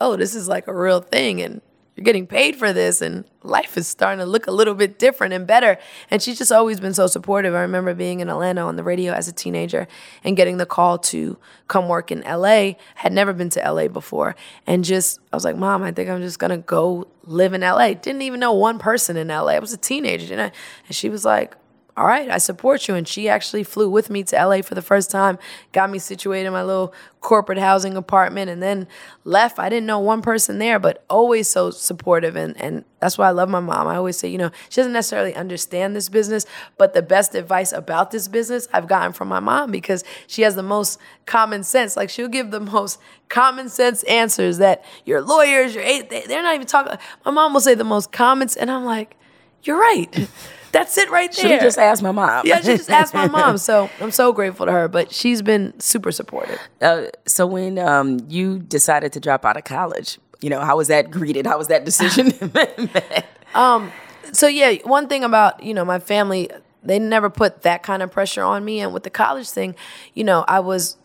[0.00, 1.60] oh, this is like a real thing, and
[1.94, 5.32] you're getting paid for this, and life is starting to look a little bit different
[5.32, 5.78] and better.
[6.10, 7.54] And she's just always been so supportive.
[7.54, 9.86] I remember being in Atlanta on the radio as a teenager
[10.24, 12.72] and getting the call to come work in LA.
[12.96, 14.34] Had never been to LA before,
[14.66, 17.94] and just I was like, Mom, I think I'm just gonna go live in LA.
[17.94, 19.52] Didn't even know one person in LA.
[19.52, 20.50] I was a teenager, you know?
[20.86, 21.56] and she was like.
[21.96, 22.96] All right, I support you.
[22.96, 25.38] And she actually flew with me to LA for the first time,
[25.70, 28.88] got me situated in my little corporate housing apartment, and then
[29.22, 29.60] left.
[29.60, 32.34] I didn't know one person there, but always so supportive.
[32.34, 33.86] And, and that's why I love my mom.
[33.86, 37.72] I always say, you know, she doesn't necessarily understand this business, but the best advice
[37.72, 41.96] about this business I've gotten from my mom because she has the most common sense.
[41.96, 46.66] Like she'll give the most common sense answers that your lawyers, your they're not even
[46.66, 46.98] talking.
[47.24, 49.16] My mom will say the most comments, and I'm like,
[49.62, 50.28] you're right.
[50.74, 51.48] That's it right there.
[51.48, 52.44] Should just asked my mom.
[52.44, 53.56] Yeah, she just asked my mom.
[53.64, 54.88] So I'm so grateful to her.
[54.88, 56.58] But she's been super supportive.
[56.82, 60.88] Uh, so when um, you decided to drop out of college, you know, how was
[60.88, 61.46] that greeted?
[61.46, 62.32] How was that decision?
[63.54, 63.92] Um,
[64.32, 66.50] so yeah, one thing about you know my family,
[66.82, 68.80] they never put that kind of pressure on me.
[68.80, 69.76] And with the college thing,
[70.12, 70.96] you know, I was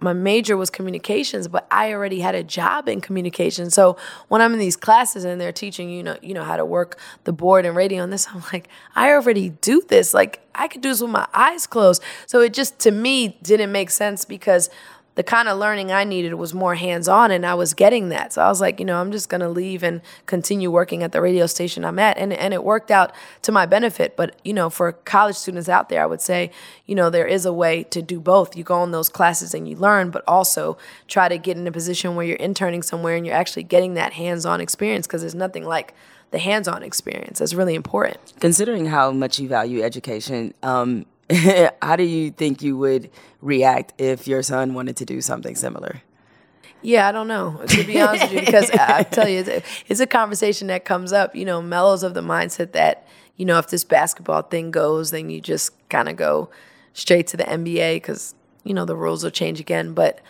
[0.00, 3.74] my major was communications, but I already had a job in communications.
[3.74, 3.96] So
[4.28, 6.98] when I'm in these classes and they're teaching you know you know how to work
[7.24, 10.14] the board and radio and this, I'm like, I already do this.
[10.14, 12.02] Like I could do this with my eyes closed.
[12.26, 14.70] So it just to me didn't make sense because
[15.14, 18.32] the kind of learning I needed was more hands on, and I was getting that.
[18.32, 21.20] So I was like, you know, I'm just gonna leave and continue working at the
[21.20, 24.16] radio station I'm at, and and it worked out to my benefit.
[24.16, 26.50] But you know, for college students out there, I would say,
[26.86, 28.56] you know, there is a way to do both.
[28.56, 31.72] You go in those classes and you learn, but also try to get in a
[31.72, 35.34] position where you're interning somewhere and you're actually getting that hands on experience because there's
[35.34, 35.94] nothing like
[36.32, 37.38] the hands on experience.
[37.38, 38.32] That's really important.
[38.40, 41.06] Considering how much you value education, um,
[41.82, 43.10] how do you think you would
[43.40, 46.02] react if your son wanted to do something similar?
[46.82, 49.62] Yeah, I don't know, to be honest with you, because I tell you, it's a,
[49.86, 51.36] it's a conversation that comes up.
[51.36, 53.06] You know, Melo's of the mindset that,
[53.36, 56.50] you know, if this basketball thing goes, then you just kind of go
[56.92, 59.94] straight to the NBA because, you know, the rules will change again.
[59.94, 60.20] But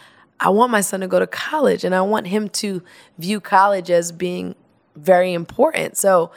[0.40, 2.82] I want my son to go to college and I want him to
[3.16, 4.55] view college as being
[4.94, 5.96] very important.
[5.96, 6.30] So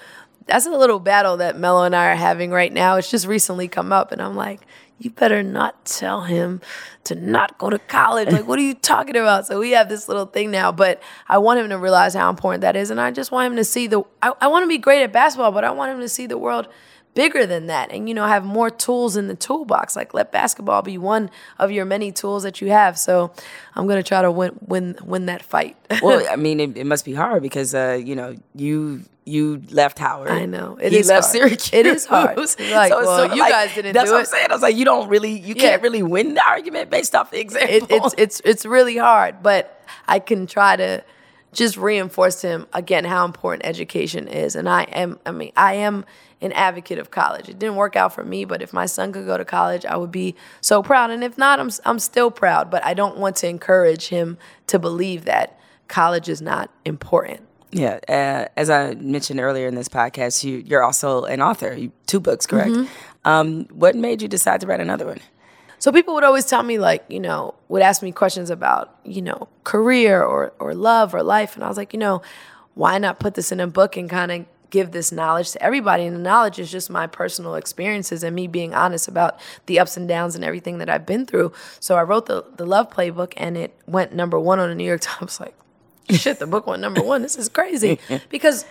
[0.48, 2.98] that's a little battle that Melo and I are having right now.
[2.98, 4.62] It's just recently come up, and I'm like,
[4.98, 6.62] you better not tell him
[7.04, 8.32] to not go to college.
[8.32, 9.48] Like, what are you talking about?
[9.48, 12.62] So we have this little thing now, but I want him to realize how important
[12.62, 14.04] that is, and I just want him to see the.
[14.22, 16.38] I, I want to be great at basketball, but I want him to see the
[16.38, 16.68] world
[17.16, 20.82] bigger than that and you know have more tools in the toolbox like let basketball
[20.82, 23.32] be one of your many tools that you have so
[23.76, 26.86] i'm going to try to win win win that fight well i mean it, it
[26.86, 30.30] must be hard because uh, you know you you left Howard.
[30.30, 31.32] I know it he is left hard.
[31.32, 31.74] Syracuse.
[31.74, 32.38] It is hard.
[32.38, 34.20] Like, so, well, so, you like, guys didn't that's do what it.
[34.20, 34.48] I'm saying.
[34.50, 35.62] I was like, you don't really, you yeah.
[35.62, 37.76] can't really win the argument based off the example.
[37.76, 41.04] It, it's it's it's really hard, but I can try to
[41.56, 44.56] just reinforce to him again how important education is.
[44.56, 46.06] And I am, I mean, I am
[46.42, 47.50] an advocate of college.
[47.50, 49.96] It didn't work out for me, but if my son could go to college, I
[49.96, 51.10] would be so proud.
[51.10, 52.70] And if not, I'm I'm still proud.
[52.70, 54.38] But I don't want to encourage him
[54.68, 57.42] to believe that college is not important.
[57.72, 61.74] Yeah, uh, as I mentioned earlier in this podcast, you you're also an author.
[61.74, 62.72] You, two books, correct?
[62.72, 63.28] Mm-hmm.
[63.28, 65.20] Um, what made you decide to write another one?
[65.86, 69.22] So people would always tell me like, you know, would ask me questions about, you
[69.22, 72.24] know, career or or love or life, and I was like, you know,
[72.74, 76.06] why not put this in a book and kind of give this knowledge to everybody.
[76.06, 79.96] And the knowledge is just my personal experiences and me being honest about the ups
[79.96, 81.54] and downs and everything that I've been through.
[81.80, 84.86] So I wrote the, the Love Playbook and it went number one on the New
[84.86, 85.40] York Times.
[85.40, 85.54] Like,
[86.10, 87.22] shit, the book went number one.
[87.22, 88.00] This is crazy.
[88.30, 88.66] because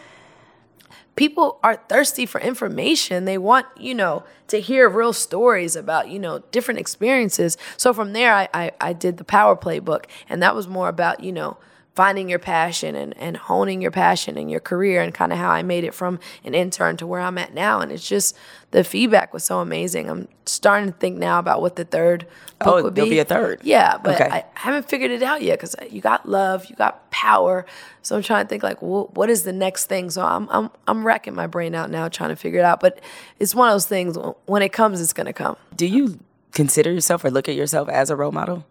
[1.16, 3.24] people are thirsty for information.
[3.24, 7.56] They want, you know, to hear real stories about, you know, different experiences.
[7.76, 11.22] So from there, I, I, I did the Power Playbook, and that was more about,
[11.22, 11.56] you know,
[11.94, 15.50] finding your passion and, and honing your passion and your career and kind of how
[15.50, 17.80] I made it from an intern to where I'm at now.
[17.80, 18.36] And it's just
[18.72, 20.10] the feedback was so amazing.
[20.10, 22.26] I'm starting to think now about what the third
[22.58, 23.08] book oh, would be.
[23.08, 23.60] be a third.
[23.62, 24.28] Yeah, but okay.
[24.28, 27.64] I haven't figured it out yet because you got love, you got power.
[28.02, 30.10] So I'm trying to think like, well, what is the next thing?
[30.10, 32.80] So I'm I'm I'm racking my brain out now trying to figure it out.
[32.80, 33.00] But
[33.38, 35.56] it's one of those things when it comes, it's gonna come.
[35.76, 36.18] Do you
[36.50, 38.66] consider yourself or look at yourself as a role model?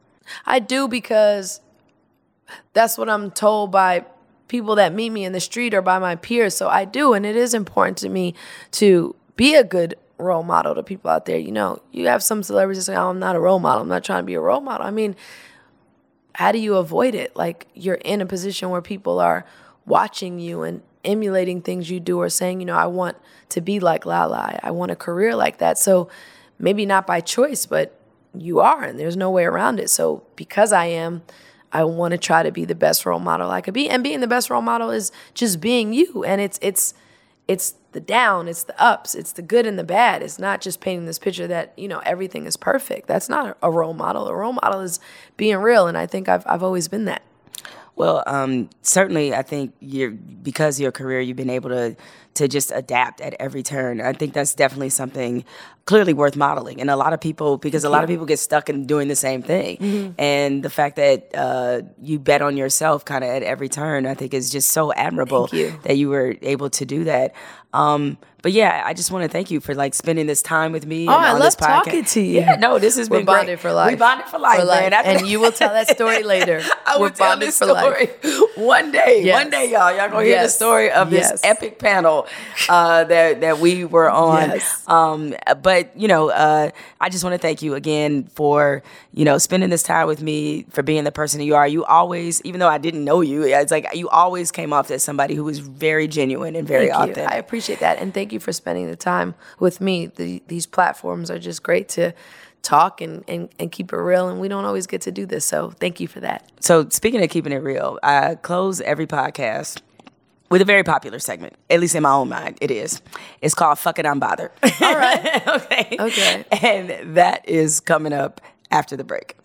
[0.46, 1.62] I do because
[2.74, 4.06] that's what I'm told by
[4.48, 6.56] people that meet me in the street or by my peers.
[6.56, 8.36] So I do, and it is important to me
[8.72, 11.38] to be a good role model to people out there.
[11.38, 13.82] You know, you have some celebrities say, "Oh, I'm not a role model.
[13.82, 15.16] I'm not trying to be a role model." I mean,
[16.36, 17.36] how do you avoid it?
[17.36, 19.46] Like you're in a position where people are
[19.86, 23.18] watching you and emulating things you do or saying, you know, I want
[23.50, 24.60] to be like Lala.
[24.64, 25.78] I want a career like that.
[25.78, 26.10] So
[26.58, 28.00] maybe not by choice, but
[28.36, 29.90] you are, and there's no way around it.
[29.90, 31.22] So because I am,
[31.74, 33.90] I want to try to be the best role model I could be.
[33.90, 36.24] And being the best role model is just being you.
[36.24, 36.94] And it's it's
[37.48, 40.22] it's the down, it's the ups, it's the good and the bad.
[40.24, 43.08] It's not just painting this picture that, you know, everything is perfect.
[43.08, 44.28] That's not a role model.
[44.28, 45.00] A role model is
[45.36, 45.88] being real.
[45.88, 47.24] And I think I've I've always been that.
[47.96, 51.96] Well, um, certainly, I think you're because your career, you've been able to
[52.36, 54.02] to just adapt at every turn.
[54.02, 55.46] I think that's definitely something
[55.86, 56.80] clearly worth modeling.
[56.80, 59.16] And a lot of people, because a lot of people get stuck in doing the
[59.18, 59.78] same thing.
[59.78, 60.12] Mm-hmm.
[60.18, 64.14] And the fact that uh, you bet on yourself kind of at every turn, I
[64.14, 65.78] think is just so admirable you.
[65.84, 67.34] that you were able to do that.
[67.74, 70.86] Um, but yeah, I just want to thank you for like spending this time with
[70.86, 71.08] me.
[71.08, 71.84] Oh, and I on love this podcast.
[71.86, 72.40] talking to you.
[72.42, 73.36] Yeah, no, this has We're been great.
[73.38, 73.92] bonded for life.
[73.92, 74.92] We bonded for life, For life.
[74.92, 75.06] man.
[75.06, 76.62] And you will tell that story later.
[76.86, 78.20] I We're will tell this for life.
[78.22, 79.22] story one day.
[79.24, 79.42] Yes.
[79.42, 79.96] One day, y'all.
[79.96, 82.23] Y'all gonna hear the story of this epic panel
[82.70, 84.50] uh, that that we were on.
[84.50, 84.84] Yes.
[84.88, 86.70] Um, but you know, uh,
[87.00, 90.64] I just want to thank you again for you know spending this time with me,
[90.70, 91.68] for being the person you are.
[91.68, 95.04] You always, even though I didn't know you, it's like you always came off as
[95.04, 97.12] somebody who was very genuine and very Thank you.
[97.12, 97.32] authentic.
[97.32, 100.08] I appreciate that, and thank you for spending the time with me.
[100.08, 102.14] The, these platforms are just great to
[102.64, 105.46] talk and, and, and keep it real, and we don't always get to do this.
[105.46, 106.50] So thank you for that.
[106.62, 109.82] So speaking of keeping it real, I close every podcast
[110.54, 111.56] with a very popular segment.
[111.68, 113.02] At least in my own mind, it is.
[113.42, 114.52] It's called "Fuck It, I'm Bothered."
[114.82, 115.48] All right.
[115.48, 115.98] okay.
[116.00, 116.46] Okay.
[116.62, 118.40] And that is coming up
[118.70, 119.36] after the break.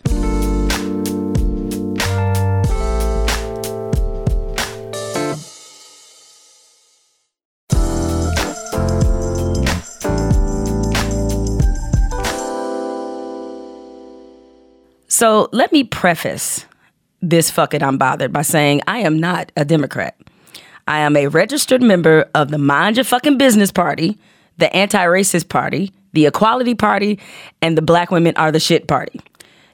[15.08, 16.66] So let me preface
[17.22, 20.14] this fuck it, I'm bothered by saying I am not a Democrat.
[20.88, 24.16] I am a registered member of the Mind Your Fucking Business Party,
[24.56, 27.18] the Anti Racist Party, the Equality Party,
[27.60, 29.20] and the Black Women Are the Shit Party.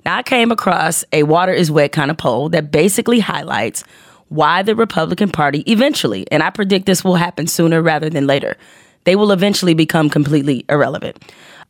[0.04, 3.84] Now, I came across a water is wet kind of poll that basically highlights
[4.28, 8.56] why the Republican Party eventually, and I predict this will happen sooner rather than later,
[9.04, 11.22] they will eventually become completely irrelevant.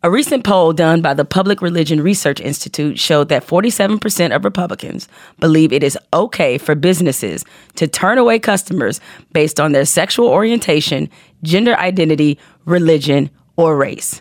[0.04, 5.08] A recent poll done by the Public Religion Research Institute showed that 47% of Republicans
[5.40, 7.42] believe it is okay for businesses
[7.76, 9.00] to turn away customers
[9.32, 11.08] based on their sexual orientation,
[11.42, 14.20] gender identity, religion, or race.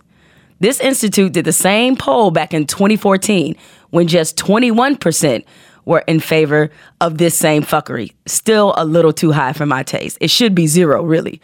[0.61, 3.53] This institute did the same poll back in 2014
[3.89, 5.43] when just 21%
[5.83, 6.71] were in favor
[7.01, 8.13] of this same fuckery.
[8.25, 10.17] Still a little too high for my taste.
[10.21, 11.41] It should be zero, really.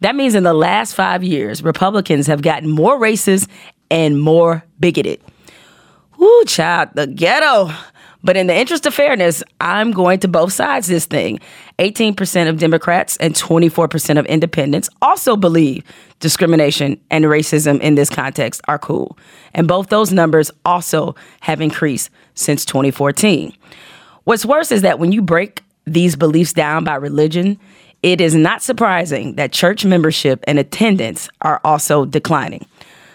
[0.00, 3.48] That means in the last five years, Republicans have gotten more racist
[3.90, 5.20] and more bigoted.
[6.18, 7.70] Woo, child, the ghetto.
[8.22, 11.40] But in the interest of fairness, I'm going to both sides this thing.
[11.78, 15.82] 18% of Democrats and 24% of independents also believe
[16.18, 19.16] discrimination and racism in this context are cool.
[19.54, 23.54] And both those numbers also have increased since 2014.
[24.24, 27.58] What's worse is that when you break these beliefs down by religion,
[28.02, 32.66] it is not surprising that church membership and attendance are also declining.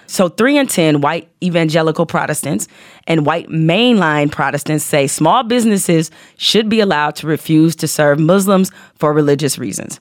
[0.07, 2.67] So, three in 10 white evangelical Protestants
[3.07, 8.71] and white mainline Protestants say small businesses should be allowed to refuse to serve Muslims
[8.95, 9.99] for religious reasons.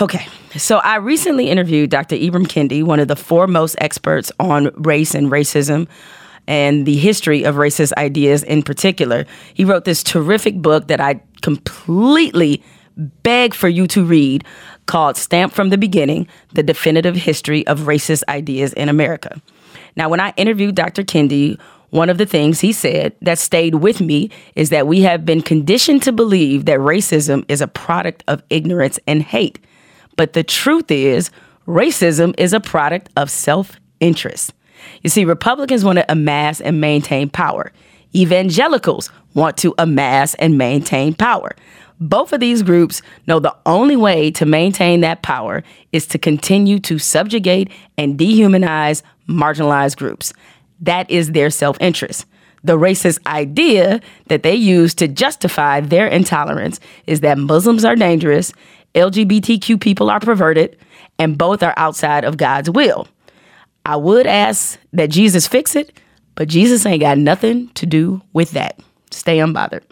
[0.00, 0.26] Okay,
[0.56, 2.16] so I recently interviewed Dr.
[2.16, 5.88] Ibram Kendi, one of the foremost experts on race and racism
[6.46, 9.24] and the history of racist ideas in particular.
[9.54, 12.62] He wrote this terrific book that I completely
[12.96, 14.44] beg for you to read
[14.86, 19.40] called Stamped from the Beginning The Definitive History of Racist Ideas in America.
[19.96, 21.02] Now, when I interviewed Dr.
[21.02, 21.58] Kendi,
[21.90, 25.42] one of the things he said that stayed with me is that we have been
[25.42, 29.58] conditioned to believe that racism is a product of ignorance and hate.
[30.16, 31.30] But the truth is,
[31.66, 34.52] racism is a product of self interest.
[35.02, 37.72] You see, Republicans want to amass and maintain power.
[38.14, 41.54] Evangelicals want to amass and maintain power.
[41.98, 46.78] Both of these groups know the only way to maintain that power is to continue
[46.80, 50.32] to subjugate and dehumanize marginalized groups.
[50.80, 52.26] That is their self interest.
[52.64, 58.52] The racist idea that they use to justify their intolerance is that Muslims are dangerous,
[58.94, 60.76] LGBTQ people are perverted,
[61.18, 63.06] and both are outside of God's will.
[63.84, 65.98] I would ask that Jesus fix it,
[66.34, 68.80] but Jesus ain't got nothing to do with that.
[69.12, 69.84] Stay unbothered.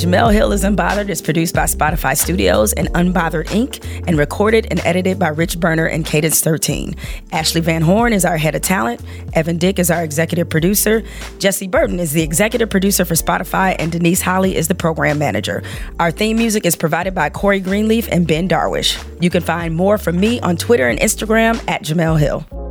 [0.00, 3.84] Jemele Hill is Unbothered is produced by Spotify Studios and Unbothered Inc.
[4.06, 6.96] and recorded and edited by Rich Berner and Cadence 13.
[7.32, 9.02] Ashley Van Horn is our head of talent.
[9.34, 11.02] Evan Dick is our executive producer.
[11.38, 15.62] Jesse Burton is the executive producer for Spotify, and Denise Holly is the program manager.
[15.98, 18.96] Our theme music is provided by Corey Greenleaf and Ben Darwish.
[19.20, 22.69] You can find more from me on Twitter and Instagram at Jemele Hill.